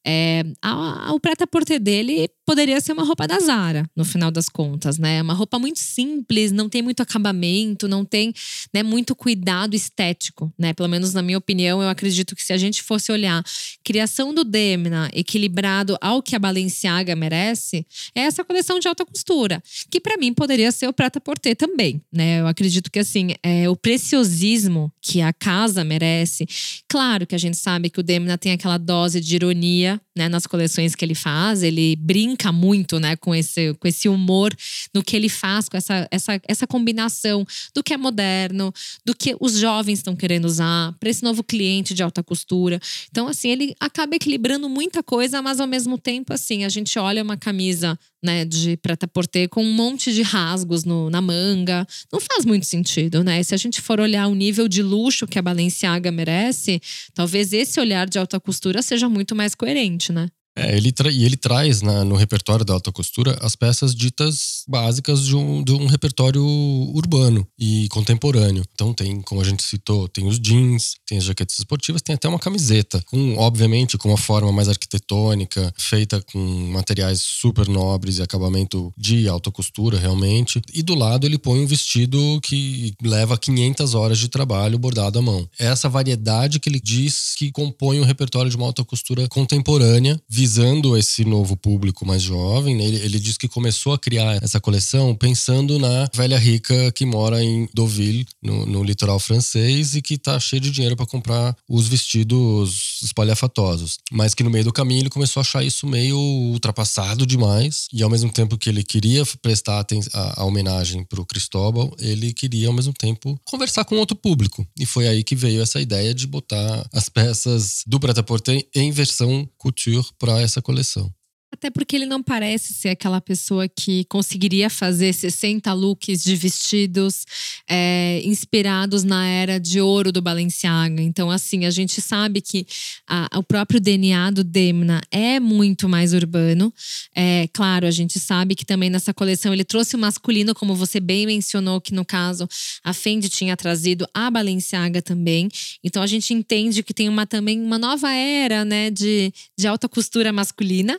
É, 0.04 0.42
a, 0.60 1.10
a, 1.10 1.12
o 1.12 1.20
preta-porter 1.20 1.78
dele 1.78 2.28
poderia 2.44 2.80
ser 2.80 2.94
uma 2.94 3.04
roupa 3.04 3.28
da 3.28 3.38
Zara, 3.38 3.88
no 3.94 4.04
final 4.04 4.32
das 4.32 4.48
contas, 4.48 4.98
né? 4.98 5.22
Uma 5.22 5.34
roupa 5.34 5.56
muito 5.56 5.78
simples, 5.78 6.50
não 6.50 6.68
tem 6.68 6.82
muito 6.82 7.00
acabamento, 7.00 7.86
não 7.86 8.04
tem 8.04 8.34
né, 8.74 8.82
muito 8.82 9.14
cuidado 9.14 9.76
estético, 9.76 10.52
né? 10.58 10.72
Pelo 10.74 10.88
menos 10.88 11.14
na 11.14 11.22
minha 11.22 11.38
opinião, 11.38 11.80
eu 11.80 11.88
acredito 11.88 12.34
que 12.34 12.42
se 12.42 12.52
a 12.52 12.58
gente 12.58 12.82
fosse 12.82 13.12
olhar 13.12 13.44
criação 13.84 14.34
do 14.34 14.42
Demna 14.42 15.08
equilibrado 15.14 15.96
ao 16.00 16.20
que 16.20 16.34
a 16.34 16.40
Balenciaga 16.40 17.14
merece, 17.14 17.86
é 18.16 18.22
essa 18.22 18.42
coleção 18.42 18.80
de 18.80 18.88
alta 18.88 19.06
costura, 19.06 19.62
que 19.88 20.00
para 20.00 20.16
mim 20.16 20.34
poderia 20.34 20.71
ser 20.72 20.88
o 20.88 20.92
prata 20.92 21.20
porter 21.20 21.54
também, 21.54 22.02
né? 22.12 22.40
Eu 22.40 22.46
acredito 22.46 22.90
que 22.90 22.98
assim, 22.98 23.34
é 23.42 23.68
o 23.68 23.76
preciosismo 23.76 24.92
que 25.00 25.20
a 25.20 25.32
casa 25.32 25.84
merece. 25.84 26.46
Claro 26.88 27.26
que 27.26 27.34
a 27.34 27.38
gente 27.38 27.56
sabe 27.56 27.90
que 27.90 28.00
o 28.00 28.02
Demna 28.02 28.36
tem 28.38 28.52
aquela 28.52 28.78
dose 28.78 29.20
de 29.20 29.34
ironia, 29.36 30.00
né, 30.16 30.28
nas 30.28 30.46
coleções 30.46 30.94
que 30.94 31.04
ele 31.04 31.14
faz, 31.14 31.62
ele 31.62 31.96
brinca 31.96 32.52
muito, 32.52 33.00
né, 33.00 33.16
com 33.16 33.34
esse 33.34 33.74
com 33.74 33.88
esse 33.88 34.08
humor 34.08 34.54
no 34.94 35.02
que 35.02 35.16
ele 35.16 35.28
faz, 35.28 35.68
com 35.68 35.76
essa 35.76 36.06
essa 36.10 36.40
essa 36.46 36.66
combinação 36.66 37.46
do 37.74 37.82
que 37.82 37.94
é 37.94 37.96
moderno, 37.96 38.72
do 39.04 39.14
que 39.14 39.36
os 39.40 39.58
jovens 39.58 39.98
estão 40.00 40.14
querendo 40.14 40.44
usar, 40.44 40.94
para 40.98 41.08
esse 41.08 41.22
novo 41.22 41.42
cliente 41.42 41.94
de 41.94 42.02
alta 42.02 42.22
costura. 42.22 42.80
Então 43.10 43.28
assim, 43.28 43.48
ele 43.48 43.74
acaba 43.80 44.16
equilibrando 44.16 44.68
muita 44.68 45.02
coisa, 45.02 45.40
mas 45.40 45.60
ao 45.60 45.66
mesmo 45.66 45.96
tempo 45.98 46.32
assim, 46.32 46.64
a 46.64 46.68
gente 46.68 46.98
olha 46.98 47.22
uma 47.22 47.36
camisa 47.36 47.98
né, 48.22 48.44
de 48.44 48.76
preta-porter 48.76 49.48
com 49.48 49.62
um 49.64 49.72
monte 49.72 50.12
de 50.12 50.22
rasgos 50.22 50.84
no, 50.84 51.10
na 51.10 51.20
manga. 51.20 51.86
Não 52.12 52.20
faz 52.20 52.44
muito 52.44 52.66
sentido, 52.66 53.24
né? 53.24 53.42
Se 53.42 53.54
a 53.54 53.58
gente 53.58 53.80
for 53.80 54.00
olhar 54.00 54.28
o 54.28 54.34
nível 54.34 54.68
de 54.68 54.82
luxo 54.82 55.26
que 55.26 55.38
a 55.38 55.42
Balenciaga 55.42 56.12
merece, 56.12 56.80
talvez 57.14 57.52
esse 57.52 57.80
olhar 57.80 58.08
de 58.08 58.18
alta 58.18 58.38
costura 58.38 58.82
seja 58.82 59.08
muito 59.08 59.34
mais 59.34 59.54
coerente, 59.54 60.12
né? 60.12 60.28
É, 60.56 60.76
ele 60.76 60.92
e 61.10 61.24
ele 61.24 61.36
traz 61.36 61.80
na, 61.80 62.04
no 62.04 62.14
repertório 62.14 62.64
da 62.64 62.74
alta 62.74 62.92
costura 62.92 63.38
as 63.40 63.56
peças 63.56 63.94
ditas 63.94 64.64
básicas 64.68 65.24
de 65.24 65.34
um, 65.34 65.64
de 65.64 65.72
um 65.72 65.86
repertório 65.86 66.42
urbano 66.42 67.46
e 67.58 67.88
contemporâneo. 67.88 68.64
Então 68.74 68.92
tem, 68.92 69.22
como 69.22 69.40
a 69.40 69.44
gente 69.44 69.62
citou, 69.62 70.08
tem 70.08 70.26
os 70.26 70.38
jeans, 70.38 70.94
tem 71.06 71.18
as 71.18 71.24
jaquetas 71.24 71.58
esportivas, 71.58 72.02
tem 72.02 72.14
até 72.14 72.28
uma 72.28 72.38
camiseta, 72.38 73.02
com 73.06 73.36
obviamente 73.38 73.96
com 73.96 74.08
uma 74.08 74.18
forma 74.18 74.52
mais 74.52 74.68
arquitetônica, 74.68 75.72
feita 75.78 76.22
com 76.32 76.38
materiais 76.72 77.20
super 77.22 77.66
nobres 77.68 78.18
e 78.18 78.22
acabamento 78.22 78.92
de 78.96 79.28
alta 79.28 79.50
costura 79.50 79.98
realmente. 79.98 80.60
E 80.74 80.82
do 80.82 80.94
lado 80.94 81.26
ele 81.26 81.38
põe 81.38 81.60
um 81.60 81.66
vestido 81.66 82.40
que 82.42 82.94
leva 83.02 83.38
500 83.38 83.94
horas 83.94 84.18
de 84.18 84.28
trabalho 84.28 84.78
bordado 84.78 85.18
à 85.18 85.22
mão. 85.22 85.48
É 85.58 85.66
essa 85.66 85.88
variedade 85.88 86.60
que 86.60 86.68
ele 86.68 86.80
diz 86.80 87.34
que 87.36 87.50
compõe 87.50 88.00
o 88.00 88.04
repertório 88.04 88.50
de 88.50 88.56
uma 88.56 88.66
alta 88.66 88.84
costura 88.84 89.26
contemporânea 89.28 90.20
visando 90.42 90.96
esse 90.98 91.24
novo 91.24 91.56
público 91.56 92.04
mais 92.04 92.20
jovem. 92.20 92.74
Né? 92.74 92.82
Ele, 92.82 92.96
ele 92.96 93.20
diz 93.20 93.38
que 93.38 93.46
começou 93.46 93.92
a 93.92 93.98
criar 93.98 94.42
essa 94.42 94.60
coleção 94.60 95.14
pensando 95.14 95.78
na 95.78 96.10
velha 96.12 96.36
rica 96.36 96.90
que 96.90 97.06
mora 97.06 97.40
em 97.40 97.68
Deauville, 97.72 98.26
no, 98.42 98.66
no 98.66 98.82
litoral 98.82 99.20
francês, 99.20 99.94
e 99.94 100.02
que 100.02 100.18
tá 100.18 100.40
cheio 100.40 100.58
de 100.58 100.72
dinheiro 100.72 100.96
para 100.96 101.06
comprar 101.06 101.56
os 101.68 101.86
vestidos 101.86 102.98
espalhafatosos. 103.04 103.98
Mas 104.10 104.34
que 104.34 104.42
no 104.42 104.50
meio 104.50 104.64
do 104.64 104.72
caminho 104.72 105.02
ele 105.02 105.10
começou 105.10 105.40
a 105.40 105.42
achar 105.42 105.62
isso 105.62 105.86
meio 105.86 106.18
ultrapassado 106.18 107.24
demais. 107.24 107.86
E 107.92 108.02
ao 108.02 108.10
mesmo 108.10 108.28
tempo 108.28 108.58
que 108.58 108.68
ele 108.68 108.82
queria 108.82 109.24
prestar 109.40 109.86
a, 110.12 110.42
a 110.42 110.44
homenagem 110.44 111.04
pro 111.04 111.24
Cristóbal, 111.24 111.94
ele 112.00 112.32
queria 112.32 112.66
ao 112.66 112.74
mesmo 112.74 112.92
tempo 112.92 113.38
conversar 113.44 113.84
com 113.84 113.94
outro 113.94 114.16
público. 114.16 114.66
E 114.76 114.84
foi 114.84 115.06
aí 115.06 115.22
que 115.22 115.36
veio 115.36 115.62
essa 115.62 115.80
ideia 115.80 116.12
de 116.12 116.26
botar 116.26 116.84
as 116.92 117.08
peças 117.08 117.84
do 117.86 118.00
Prêt-à-Porter 118.00 118.66
em 118.74 118.90
versão 118.90 119.48
couture 119.56 120.04
para 120.18 120.31
essa 120.38 120.62
coleção. 120.62 121.12
Até 121.52 121.68
porque 121.70 121.94
ele 121.94 122.06
não 122.06 122.22
parece 122.22 122.72
ser 122.72 122.88
aquela 122.88 123.20
pessoa 123.20 123.68
que 123.68 124.04
conseguiria 124.06 124.70
fazer 124.70 125.12
60 125.12 125.70
looks 125.74 126.24
de 126.24 126.34
vestidos 126.34 127.26
é, 127.68 128.22
inspirados 128.24 129.04
na 129.04 129.26
era 129.28 129.60
de 129.60 129.78
ouro 129.78 130.10
do 130.10 130.22
Balenciaga. 130.22 131.02
Então, 131.02 131.30
assim, 131.30 131.66
a 131.66 131.70
gente 131.70 132.00
sabe 132.00 132.40
que 132.40 132.66
a, 133.06 133.28
o 133.38 133.42
próprio 133.42 133.78
DNA 133.78 134.30
do 134.30 134.42
Demna 134.42 135.02
é 135.10 135.38
muito 135.38 135.90
mais 135.90 136.14
urbano. 136.14 136.72
É, 137.14 137.46
claro, 137.52 137.86
a 137.86 137.90
gente 137.90 138.18
sabe 138.18 138.54
que 138.54 138.64
também 138.64 138.88
nessa 138.88 139.12
coleção 139.12 139.52
ele 139.52 139.62
trouxe 139.62 139.94
o 139.94 139.98
masculino, 139.98 140.54
como 140.54 140.74
você 140.74 140.98
bem 140.98 141.26
mencionou, 141.26 141.82
que 141.82 141.92
no 141.92 142.04
caso 142.04 142.48
a 142.82 142.94
Fendi 142.94 143.28
tinha 143.28 143.54
trazido 143.58 144.08
a 144.14 144.30
Balenciaga 144.30 145.02
também. 145.02 145.50
Então, 145.84 146.02
a 146.02 146.06
gente 146.06 146.32
entende 146.32 146.82
que 146.82 146.94
tem 146.94 147.10
uma 147.10 147.26
também 147.26 147.60
uma 147.60 147.78
nova 147.78 148.10
era 148.10 148.64
né, 148.64 148.90
de, 148.90 149.30
de 149.56 149.66
alta 149.66 149.86
costura 149.86 150.32
masculina. 150.32 150.98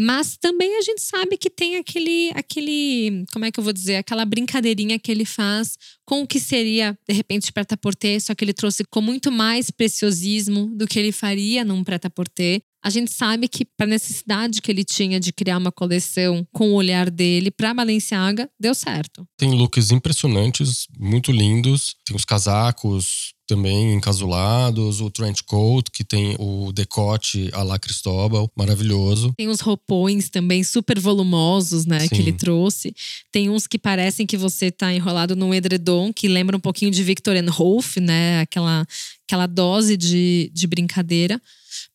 Mas 0.00 0.36
também 0.36 0.78
a 0.78 0.82
gente 0.82 1.02
sabe 1.02 1.36
que 1.36 1.50
tem 1.50 1.76
aquele, 1.76 2.30
aquele, 2.34 3.24
como 3.32 3.44
é 3.44 3.50
que 3.50 3.58
eu 3.58 3.64
vou 3.64 3.72
dizer, 3.72 3.96
aquela 3.96 4.24
brincadeirinha 4.24 4.98
que 4.98 5.10
ele 5.10 5.24
faz 5.24 5.76
com 6.04 6.22
o 6.22 6.26
que 6.26 6.38
seria, 6.38 6.96
de 7.06 7.14
repente, 7.14 7.52
preta-porter, 7.52 8.20
só 8.20 8.34
que 8.34 8.44
ele 8.44 8.54
trouxe 8.54 8.84
com 8.84 9.00
muito 9.00 9.32
mais 9.32 9.70
preciosismo 9.70 10.66
do 10.76 10.86
que 10.86 10.98
ele 10.98 11.10
faria 11.10 11.64
num 11.64 11.82
preta-porter. 11.82 12.62
a 12.82 12.90
gente 12.90 13.10
sabe 13.10 13.48
que 13.48 13.64
para 13.64 13.86
a 13.86 13.90
necessidade 13.90 14.62
que 14.62 14.70
ele 14.70 14.84
tinha 14.84 15.18
de 15.18 15.32
criar 15.32 15.58
uma 15.58 15.72
coleção 15.72 16.46
com 16.52 16.70
o 16.70 16.74
olhar 16.74 17.10
dele 17.10 17.50
para 17.50 17.74
Balenciaga, 17.74 18.48
deu 18.58 18.74
certo. 18.74 19.26
Tem 19.36 19.50
looks 19.50 19.90
impressionantes, 19.90 20.86
muito 20.96 21.32
lindos. 21.32 21.96
Tem 22.06 22.14
os 22.14 22.24
casacos 22.24 23.34
também 23.48 23.94
encasulados, 23.94 25.00
o 25.00 25.10
trench 25.10 25.42
coat, 25.42 25.90
que 25.90 26.04
tem 26.04 26.36
o 26.38 26.70
decote 26.70 27.48
a 27.54 27.62
la 27.62 27.78
Cristóbal, 27.78 28.48
maravilhoso. 28.54 29.32
Tem 29.36 29.48
uns 29.48 29.60
roupões 29.60 30.28
também 30.28 30.62
super 30.62 31.00
volumosos, 31.00 31.86
né, 31.86 32.00
Sim. 32.00 32.08
que 32.10 32.16
ele 32.16 32.32
trouxe. 32.32 32.94
Tem 33.32 33.48
uns 33.48 33.66
que 33.66 33.78
parecem 33.78 34.26
que 34.26 34.36
você 34.36 34.70
tá 34.70 34.92
enrolado 34.92 35.34
num 35.34 35.54
edredom, 35.54 36.12
que 36.12 36.28
lembra 36.28 36.56
um 36.56 36.60
pouquinho 36.60 36.90
de 36.90 37.02
Victor 37.02 37.34
Rolf, 37.48 37.96
né, 37.96 38.40
aquela, 38.40 38.86
aquela 39.26 39.46
dose 39.46 39.96
de, 39.96 40.50
de 40.52 40.66
brincadeira. 40.66 41.40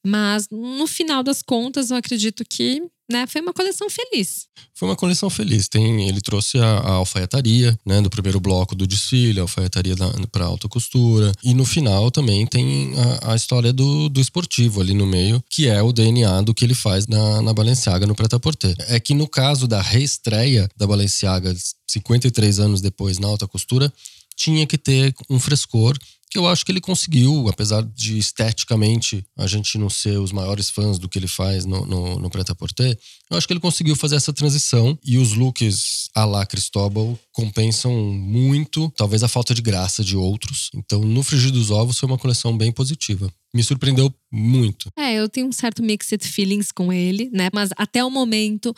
Mas 0.03 0.47
no 0.51 0.87
final 0.87 1.21
das 1.21 1.41
contas, 1.41 1.91
eu 1.91 1.97
acredito 1.97 2.43
que 2.49 2.81
né, 3.11 3.27
foi 3.27 3.41
uma 3.41 3.53
coleção 3.53 3.89
feliz. 3.89 4.47
Foi 4.73 4.87
uma 4.87 4.95
coleção 4.95 5.29
feliz. 5.29 5.67
Tem, 5.67 6.07
ele 6.07 6.21
trouxe 6.21 6.57
a, 6.57 6.65
a 6.65 6.91
alfaiataria, 6.93 7.77
né, 7.85 8.01
do 8.01 8.09
primeiro 8.09 8.39
bloco 8.39 8.75
do 8.75 8.87
desfile, 8.87 9.39
a 9.39 9.43
alfaiataria 9.43 9.95
para 10.31 10.45
alta 10.45 10.67
costura. 10.67 11.31
E 11.43 11.53
no 11.53 11.65
final 11.65 12.09
também 12.09 12.45
tem 12.47 12.93
a, 12.97 13.33
a, 13.33 13.35
história 13.35 13.73
do, 13.73 14.09
do 14.09 14.21
esportivo 14.21 14.81
ali 14.81 14.93
no 14.93 15.05
meio, 15.05 15.43
que 15.49 15.67
é 15.67 15.81
o 15.81 15.91
DNA 15.91 16.41
do 16.41 16.53
que 16.53 16.65
ele 16.65 16.75
faz 16.75 17.05
na, 17.07 17.41
na 17.41 17.53
Balenciaga 17.53 18.07
no 18.07 18.15
Preta-Porter. 18.15 18.75
É 18.87 18.99
que 18.99 19.13
no 19.13 19.27
caso 19.27 19.67
da 19.67 19.81
reestreia 19.81 20.69
da 20.77 20.87
Balenciaga, 20.87 21.53
53 21.87 22.59
anos 22.59 22.81
depois 22.81 23.19
na 23.19 23.27
alta 23.27 23.47
costura, 23.47 23.93
tinha 24.35 24.65
que 24.65 24.77
ter 24.77 25.13
um 25.29 25.39
frescor 25.39 25.97
que 26.33 26.39
eu 26.39 26.47
acho 26.47 26.65
que 26.65 26.71
ele 26.71 26.81
conseguiu, 26.81 27.47
apesar 27.47 27.83
de 27.83 28.17
esteticamente 28.17 29.23
a 29.37 29.45
gente 29.45 29.77
não 29.77 29.87
ser 29.87 30.17
os 30.17 30.31
maiores 30.31 30.67
fãs 30.67 30.97
do 30.97 31.07
que 31.07 31.19
ele 31.19 31.27
faz 31.27 31.63
no, 31.63 31.85
no, 31.85 32.19
no 32.19 32.29
Preta-Porter, 32.29 32.97
eu 33.29 33.37
acho 33.37 33.47
que 33.47 33.53
ele 33.53 33.59
conseguiu 33.59 33.95
fazer 33.95 34.15
essa 34.15 34.33
transição 34.33 34.97
e 35.03 35.17
os 35.17 35.33
looks 35.33 36.09
a 36.13 36.25
la 36.25 36.45
Cristóbal 36.45 37.17
compensam 37.31 37.93
muito, 37.93 38.91
talvez 38.95 39.23
a 39.23 39.27
falta 39.27 39.53
de 39.53 39.61
graça 39.61 40.03
de 40.03 40.15
outros. 40.15 40.69
Então, 40.75 41.01
no 41.01 41.23
Frigir 41.23 41.51
dos 41.51 41.71
Ovos 41.71 41.97
foi 41.97 42.07
uma 42.07 42.17
coleção 42.17 42.55
bem 42.55 42.71
positiva 42.71 43.31
me 43.53 43.63
surpreendeu 43.63 44.13
muito. 44.31 44.91
É, 44.97 45.13
eu 45.13 45.29
tenho 45.29 45.47
um 45.47 45.51
certo 45.51 45.83
mixed 45.83 46.27
feelings 46.27 46.71
com 46.71 46.91
ele, 46.91 47.29
né? 47.31 47.49
Mas 47.53 47.69
até 47.77 48.03
o 48.03 48.09
momento 48.09 48.73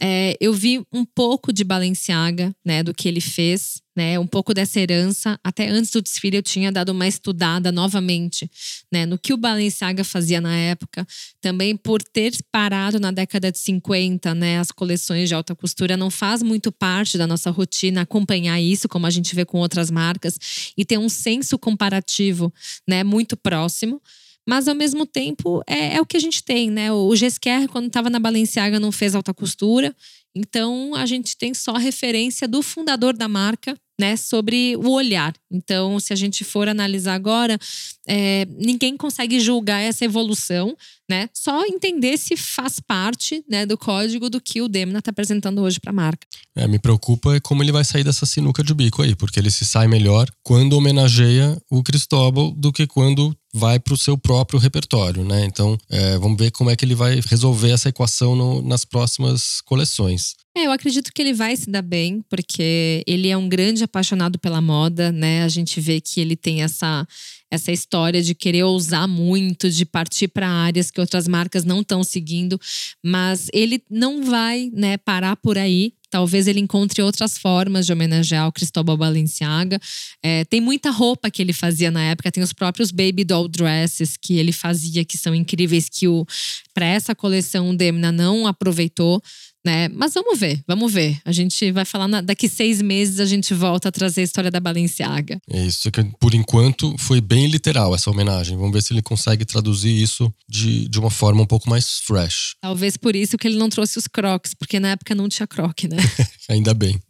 é, 0.00 0.36
eu 0.40 0.52
vi 0.52 0.80
um 0.92 1.04
pouco 1.04 1.52
de 1.52 1.64
Balenciaga, 1.64 2.54
né? 2.64 2.84
Do 2.84 2.94
que 2.94 3.08
ele 3.08 3.20
fez, 3.20 3.82
né? 3.96 4.20
Um 4.20 4.28
pouco 4.28 4.54
dessa 4.54 4.78
herança. 4.78 5.36
Até 5.42 5.68
antes 5.68 5.90
do 5.90 6.00
desfile 6.00 6.36
eu 6.36 6.42
tinha 6.44 6.70
dado 6.70 6.90
uma 6.90 7.08
estudada 7.08 7.72
novamente, 7.72 8.48
né? 8.92 9.04
No 9.04 9.18
que 9.18 9.32
o 9.34 9.36
Balenciaga 9.36 10.04
fazia 10.04 10.40
na 10.40 10.56
época. 10.56 11.04
Também 11.40 11.76
por 11.76 12.00
ter 12.00 12.32
parado 12.52 13.00
na 13.00 13.10
década 13.10 13.50
de 13.50 13.58
50, 13.58 13.90
né? 14.34 14.58
As 14.58 14.70
coleções 14.70 15.28
de 15.28 15.34
alta 15.34 15.54
costura 15.54 15.96
não 15.96 16.10
faz 16.10 16.42
muito 16.42 16.70
parte 16.72 17.18
da 17.18 17.26
nossa 17.26 17.50
rotina 17.50 18.02
acompanhar 18.02 18.60
isso, 18.60 18.88
como 18.88 19.06
a 19.06 19.10
gente 19.10 19.34
vê 19.34 19.44
com 19.44 19.58
outras 19.58 19.90
marcas. 19.90 20.72
E 20.76 20.84
ter 20.84 20.98
um 20.98 21.08
senso 21.08 21.58
comparativo, 21.58 22.52
né? 22.86 23.04
Muito 23.04 23.36
próximo. 23.36 24.00
Mas 24.48 24.66
ao 24.66 24.74
mesmo 24.74 25.06
tempo 25.06 25.62
é, 25.66 25.96
é 25.96 26.00
o 26.00 26.06
que 26.06 26.16
a 26.16 26.20
gente 26.20 26.42
tem, 26.42 26.70
né? 26.70 26.92
O 26.92 27.14
Gesquer, 27.14 27.68
quando 27.68 27.86
estava 27.86 28.08
na 28.08 28.18
Balenciaga, 28.18 28.80
não 28.80 28.90
fez 28.90 29.14
alta 29.14 29.34
costura. 29.34 29.94
Então 30.34 30.94
a 30.94 31.06
gente 31.06 31.36
tem 31.36 31.52
só 31.54 31.74
referência 31.74 32.46
do 32.46 32.62
fundador 32.62 33.16
da 33.16 33.28
marca, 33.28 33.76
né, 34.00 34.16
sobre 34.16 34.76
o 34.76 34.90
olhar. 34.92 35.34
Então, 35.52 36.00
se 36.00 36.10
a 36.10 36.16
gente 36.16 36.42
for 36.42 36.66
analisar 36.66 37.14
agora, 37.14 37.58
é, 38.08 38.46
ninguém 38.58 38.96
consegue 38.96 39.38
julgar 39.38 39.80
essa 39.80 40.06
evolução, 40.06 40.74
né? 41.08 41.28
Só 41.34 41.66
entender 41.66 42.16
se 42.16 42.34
faz 42.34 42.80
parte 42.80 43.44
né, 43.46 43.66
do 43.66 43.76
código 43.76 44.30
do 44.30 44.40
que 44.40 44.62
o 44.62 44.68
Demna 44.68 45.00
está 45.00 45.10
apresentando 45.10 45.60
hoje 45.60 45.78
para 45.78 45.90
a 45.90 45.92
marca. 45.92 46.26
É, 46.56 46.66
me 46.66 46.78
preocupa 46.78 47.36
é 47.36 47.40
como 47.40 47.62
ele 47.62 47.72
vai 47.72 47.84
sair 47.84 48.02
dessa 48.02 48.24
sinuca 48.24 48.64
de 48.64 48.72
bico 48.72 49.02
aí, 49.02 49.14
porque 49.14 49.38
ele 49.38 49.50
se 49.50 49.66
sai 49.66 49.86
melhor 49.86 50.30
quando 50.42 50.72
homenageia 50.72 51.60
o 51.70 51.82
Cristóbal 51.82 52.52
do 52.52 52.72
que 52.72 52.86
quando 52.86 53.36
vai 53.52 53.78
para 53.80 53.94
o 53.94 53.96
seu 53.96 54.16
próprio 54.16 54.58
repertório, 54.58 55.24
né? 55.24 55.44
Então, 55.44 55.76
é, 55.88 56.16
vamos 56.18 56.38
ver 56.38 56.50
como 56.50 56.70
é 56.70 56.76
que 56.76 56.84
ele 56.84 56.94
vai 56.94 57.20
resolver 57.26 57.70
essa 57.70 57.88
equação 57.88 58.34
no, 58.36 58.62
nas 58.62 58.84
próximas 58.84 59.60
coleções. 59.62 60.34
É, 60.56 60.66
eu 60.66 60.72
acredito 60.72 61.12
que 61.12 61.22
ele 61.22 61.32
vai 61.32 61.56
se 61.56 61.70
dar 61.70 61.82
bem, 61.82 62.24
porque 62.28 63.04
ele 63.06 63.28
é 63.28 63.36
um 63.36 63.48
grande 63.48 63.84
apaixonado 63.84 64.38
pela 64.38 64.60
moda, 64.60 65.12
né? 65.12 65.44
A 65.44 65.48
gente 65.48 65.80
vê 65.80 66.00
que 66.00 66.20
ele 66.20 66.36
tem 66.36 66.62
essa 66.62 67.06
essa 67.50 67.72
história 67.72 68.22
de 68.22 68.32
querer 68.32 68.62
ousar 68.62 69.08
muito, 69.08 69.68
de 69.68 69.84
partir 69.84 70.28
para 70.28 70.48
áreas 70.48 70.90
que 70.90 71.00
outras 71.00 71.26
marcas 71.26 71.64
não 71.64 71.80
estão 71.80 72.04
seguindo, 72.04 72.60
mas 73.04 73.48
ele 73.52 73.82
não 73.90 74.22
vai, 74.22 74.70
né, 74.72 74.96
parar 74.96 75.34
por 75.34 75.58
aí. 75.58 75.92
Talvez 76.10 76.46
ele 76.46 76.60
encontre 76.60 77.00
outras 77.00 77.38
formas 77.38 77.86
de 77.86 77.92
homenagear 77.92 78.48
o 78.48 78.52
Cristóbal 78.52 78.96
Balenciaga. 78.96 79.80
É, 80.22 80.44
tem 80.44 80.60
muita 80.60 80.90
roupa 80.90 81.30
que 81.30 81.40
ele 81.40 81.52
fazia 81.52 81.90
na 81.90 82.02
época, 82.02 82.32
tem 82.32 82.42
os 82.42 82.52
próprios 82.52 82.90
baby 82.90 83.24
doll 83.24 83.48
dresses 83.48 84.16
que 84.16 84.36
ele 84.38 84.52
fazia, 84.52 85.04
que 85.04 85.16
são 85.16 85.34
incríveis, 85.34 85.88
que 85.88 86.06
para 86.74 86.86
essa 86.86 87.14
coleção 87.14 87.70
o 87.70 87.76
Demna 87.76 88.10
não 88.10 88.46
aproveitou 88.46 89.22
né? 89.64 89.88
Mas 89.88 90.14
vamos 90.14 90.38
ver, 90.38 90.62
vamos 90.66 90.92
ver. 90.92 91.20
A 91.24 91.32
gente 91.32 91.70
vai 91.72 91.84
falar 91.84 92.08
na, 92.08 92.20
daqui 92.20 92.48
seis 92.48 92.80
meses 92.80 93.20
a 93.20 93.26
gente 93.26 93.52
volta 93.54 93.88
a 93.88 93.92
trazer 93.92 94.22
a 94.22 94.24
história 94.24 94.50
da 94.50 94.60
Balenciaga. 94.60 95.38
É 95.48 95.64
isso 95.64 95.90
que 95.90 96.02
por 96.18 96.34
enquanto 96.34 96.94
foi 96.98 97.20
bem 97.20 97.46
literal 97.46 97.94
essa 97.94 98.10
homenagem. 98.10 98.56
Vamos 98.56 98.72
ver 98.72 98.82
se 98.82 98.92
ele 98.92 99.02
consegue 99.02 99.44
traduzir 99.44 99.90
isso 99.90 100.32
de, 100.48 100.88
de 100.88 100.98
uma 100.98 101.10
forma 101.10 101.42
um 101.42 101.46
pouco 101.46 101.68
mais 101.68 101.98
fresh. 101.98 102.54
Talvez 102.60 102.96
por 102.96 103.14
isso 103.14 103.36
que 103.36 103.46
ele 103.46 103.58
não 103.58 103.68
trouxe 103.68 103.98
os 103.98 104.06
crocs, 104.06 104.54
porque 104.54 104.80
na 104.80 104.90
época 104.90 105.14
não 105.14 105.28
tinha 105.28 105.46
croc, 105.46 105.84
né? 105.84 105.96
Ainda 106.48 106.74
bem. 106.74 107.00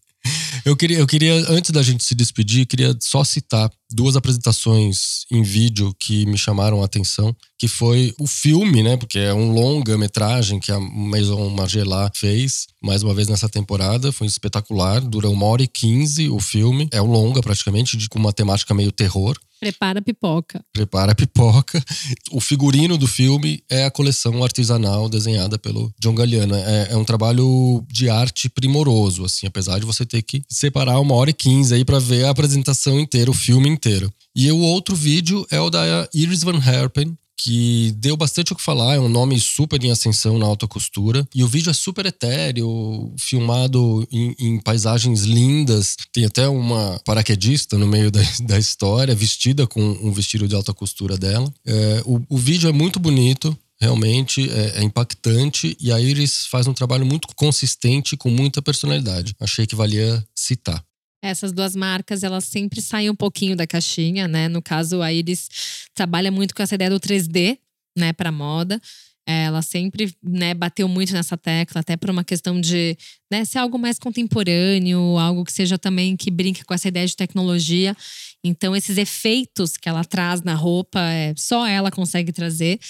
Eu 0.65 0.77
queria, 0.77 0.99
eu 0.99 1.07
queria, 1.07 1.35
antes 1.49 1.71
da 1.71 1.83
gente 1.83 2.05
se 2.05 2.15
despedir, 2.15 2.67
queria 2.67 2.97
só 3.01 3.25
citar 3.25 3.71
duas 3.91 4.17
apresentações 4.17 5.25
em 5.31 5.43
vídeo 5.43 5.95
que 5.99 6.27
me 6.27 6.39
chamaram 6.39 6.83
a 6.83 6.85
atenção, 6.85 7.35
que 7.59 7.67
foi 7.67 8.15
o 8.19 8.27
filme, 8.27 8.83
né? 8.83 8.97
Porque 8.97 9.19
é 9.19 9.35
um 9.35 9.53
longa-metragem 9.53 10.61
que 10.61 10.71
a 10.71 10.79
Maison 10.81 11.49
Margiela 11.51 12.11
fez, 12.15 12.67
mais 12.83 13.03
uma 13.03 13.15
vez 13.15 13.29
nessa 13.29 13.49
temporada. 13.49 14.13
Foi 14.13 14.27
espetacular, 14.27 15.01
dura 15.01 15.29
uma 15.29 15.47
hora 15.47 15.63
e 15.63 15.69
quinze 15.69 16.29
o 16.29 16.41
filme. 16.41 16.89
É 16.93 17.01
um 17.01 17.11
longa, 17.11 17.41
praticamente, 17.41 17.97
de, 17.97 18.09
com 18.09 18.19
uma 18.19 18.33
temática 18.33 18.75
meio 18.75 18.93
terror. 18.93 19.37
Prepara 19.61 19.99
a 19.99 20.03
pipoca. 20.03 20.65
Prepara 20.73 21.13
a 21.13 21.15
pipoca. 21.15 21.85
O 22.33 22.41
figurino 22.41 22.97
do 22.97 23.07
filme 23.07 23.63
é 23.69 23.85
a 23.85 23.91
coleção 23.91 24.43
artesanal 24.43 25.07
desenhada 25.07 25.59
pelo 25.59 25.93
John 26.01 26.15
Galliano. 26.15 26.55
É, 26.55 26.93
é 26.93 26.97
um 26.97 27.05
trabalho 27.05 27.85
de 27.89 28.09
arte 28.09 28.49
primoroso, 28.49 29.25
assim, 29.25 29.47
apesar 29.47 29.79
de 29.79 29.85
você 29.85 30.07
ter 30.07 30.23
que 30.23 30.43
separar 30.49 30.99
uma 30.99 31.15
hora 31.15 31.29
e 31.29 31.35
quinze 31.35 31.75
aí 31.75 31.85
para 31.85 31.99
ver 31.99 32.25
a 32.25 32.31
apresentação 32.31 32.99
inteira, 32.99 33.31
o 33.31 33.35
filme 33.35 33.69
inteiro. 33.69 34.11
E 34.35 34.51
o 34.51 34.59
outro 34.61 34.97
vídeo 34.97 35.47
é 35.51 35.61
o 35.61 35.69
da 35.69 36.09
Iris 36.15 36.43
Van 36.43 36.57
Herpen, 36.57 37.15
que 37.43 37.93
deu 37.97 38.19
bastante 38.19 38.53
o 38.53 38.57
que 38.57 38.63
falar, 38.63 38.97
é 38.97 39.01
um 39.01 39.09
nome 39.09 39.41
super 39.41 39.83
em 39.83 39.91
ascensão 39.91 40.39
na 40.39 40.45
alta 40.45 40.69
costura. 40.69 41.27
E 41.35 41.43
o 41.43 41.49
vídeo 41.49 41.71
é 41.71 41.73
super 41.73 42.05
etéreo, 42.05 43.15
filmado 43.19 44.07
em, 44.13 44.35
em 44.39 44.61
paisagens 44.61 45.23
lindas. 45.23 45.97
Tem 46.13 46.27
até 46.27 46.47
uma 46.47 47.01
paraquedista 47.03 47.79
no 47.79 47.87
meio 47.87 48.11
da, 48.11 48.21
da 48.45 48.59
história, 48.59 49.15
vestida 49.15 49.67
com 49.67 49.81
um 49.81 50.13
vestido 50.13 50.47
de 50.47 50.55
alta 50.55 50.75
costura 50.75 51.17
dela. 51.17 51.51
É, 51.65 52.03
o, 52.05 52.21
o 52.29 52.37
vídeo 52.37 52.69
é 52.69 52.73
muito 52.73 53.01
bonito. 53.01 53.57
Realmente 53.81 54.47
é, 54.51 54.81
é, 54.81 54.85
impactante 54.85 55.75
e 55.81 55.91
a 55.91 55.99
Iris 55.99 56.45
faz 56.51 56.67
um 56.67 56.75
trabalho 56.75 57.07
muito 57.07 57.29
consistente 57.35 58.15
com 58.15 58.29
muita 58.29 58.61
personalidade. 58.61 59.35
Achei 59.41 59.67
que 59.67 59.75
valia 59.75 60.23
citar. 60.35 60.85
Essas 61.23 61.53
duas 61.53 61.77
marcas, 61.77 62.23
elas 62.23 62.45
sempre 62.45 62.81
saem 62.81 63.11
um 63.11 63.15
pouquinho 63.15 63.55
da 63.55 63.67
caixinha, 63.67 64.27
né? 64.27 64.49
No 64.49 64.63
caso, 64.63 65.03
a 65.03 65.13
Iris 65.13 65.49
trabalha 65.95 66.31
muito 66.31 66.55
com 66.55 66.63
essa 66.63 66.75
ideia 66.75 66.91
do 66.91 66.99
3D, 66.99 67.59
né, 67.97 68.13
para 68.13 68.33
moda. 68.33 68.81
Ela 69.27 69.63
sempre 69.63 70.13
né, 70.23 70.55
bateu 70.55 70.89
muito 70.89 71.13
nessa 71.13 71.37
tecla, 71.37 71.83
até 71.83 71.97
por 71.97 72.11
uma 72.11 72.25
questão 72.25 72.61
de 72.61 72.97
né, 73.31 73.45
ser 73.45 73.59
algo 73.59 73.79
mais 73.79 73.99
contemporâneo, 73.99 75.19
algo 75.19 75.45
que 75.45 75.53
seja 75.53 75.79
também 75.79 76.17
que 76.17 76.31
brinque 76.31 76.65
com 76.65 76.75
essa 76.75 76.89
ideia 76.89 77.07
de 77.07 77.15
tecnologia. 77.15 77.97
Então, 78.43 78.75
esses 78.75 78.97
efeitos 78.99 79.77
que 79.77 79.89
ela 79.89 80.05
traz 80.05 80.43
na 80.43 80.55
roupa, 80.55 81.01
é, 81.01 81.35
só 81.37 81.67
ela 81.67 81.91
consegue 81.91 82.33
trazer. 82.33 82.81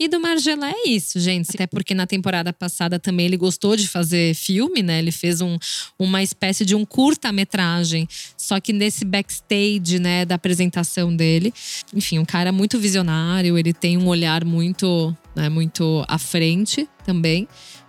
E 0.00 0.08
do 0.08 0.18
Margela 0.18 0.70
é 0.70 0.88
isso, 0.88 1.20
gente. 1.20 1.50
Até 1.54 1.66
porque 1.66 1.94
na 1.94 2.06
temporada 2.06 2.54
passada 2.54 2.98
também 2.98 3.26
ele 3.26 3.36
gostou 3.36 3.76
de 3.76 3.86
fazer 3.86 4.34
filme, 4.34 4.82
né? 4.82 4.98
Ele 4.98 5.12
fez 5.12 5.42
um, 5.42 5.58
uma 5.98 6.22
espécie 6.22 6.64
de 6.64 6.74
um 6.74 6.86
curta-metragem, 6.86 8.08
só 8.34 8.58
que 8.58 8.72
nesse 8.72 9.04
backstage, 9.04 9.98
né, 9.98 10.24
da 10.24 10.36
apresentação 10.36 11.14
dele. 11.14 11.52
Enfim, 11.94 12.18
um 12.18 12.24
cara 12.24 12.50
muito 12.50 12.78
visionário, 12.78 13.58
ele 13.58 13.74
tem 13.74 13.98
um 13.98 14.06
olhar 14.08 14.42
muito, 14.42 15.14
né, 15.36 15.50
muito 15.50 16.02
à 16.08 16.16
frente 16.16 16.88
também. 17.04 17.46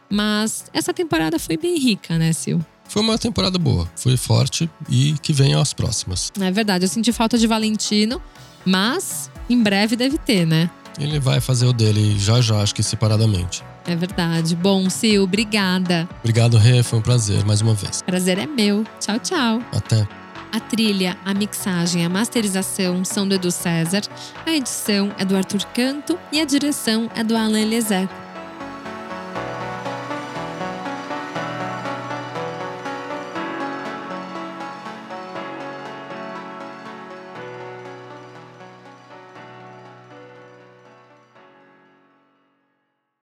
Mas 0.09 0.65
essa 0.73 0.93
temporada 0.93 1.39
foi 1.39 1.55
bem 1.55 1.79
rica, 1.79 2.17
né, 2.17 2.33
Sil? 2.35 2.59
Foi 2.89 3.01
uma 3.01 3.17
temporada 3.17 3.57
boa, 3.57 3.89
foi 3.95 4.17
forte 4.17 4.69
e 4.89 5.15
que 5.21 5.31
venham 5.31 5.61
as 5.61 5.73
próximas. 5.73 6.29
É 6.41 6.51
verdade, 6.51 6.83
eu 6.83 6.89
senti 6.89 7.13
falta 7.13 7.37
de 7.37 7.47
Valentino, 7.47 8.21
mas 8.65 9.31
em 9.49 9.63
breve 9.63 9.95
deve 9.95 10.17
ter, 10.17 10.45
né? 10.45 10.69
Ele 10.99 11.19
vai 11.19 11.39
fazer 11.39 11.65
o 11.65 11.73
dele 11.73 12.17
já 12.17 12.41
já, 12.41 12.61
acho 12.61 12.75
que 12.75 12.83
separadamente. 12.83 13.63
É 13.85 13.95
verdade. 13.95 14.55
Bom, 14.55 14.89
Sil, 14.89 15.23
obrigada. 15.23 16.07
Obrigado, 16.19 16.57
Rê. 16.57 16.83
Foi 16.83 16.99
um 16.99 17.01
prazer 17.01 17.43
mais 17.45 17.61
uma 17.61 17.73
vez. 17.73 18.01
Prazer 18.01 18.37
é 18.37 18.45
meu. 18.45 18.85
Tchau, 18.99 19.19
tchau. 19.19 19.61
Até. 19.73 20.07
A 20.51 20.59
trilha, 20.59 21.17
a 21.23 21.33
mixagem 21.33 22.03
e 22.03 22.05
a 22.05 22.09
masterização 22.09 23.05
são 23.05 23.25
do 23.25 23.35
Edu 23.35 23.49
César, 23.49 24.01
a 24.45 24.51
edição 24.51 25.09
é 25.17 25.23
do 25.23 25.35
Arthur 25.37 25.63
Canto 25.73 26.19
e 26.29 26.41
a 26.41 26.45
direção 26.45 27.09
é 27.15 27.23
do 27.23 27.37
Alan 27.37 27.57
Eliezer. 27.57 28.09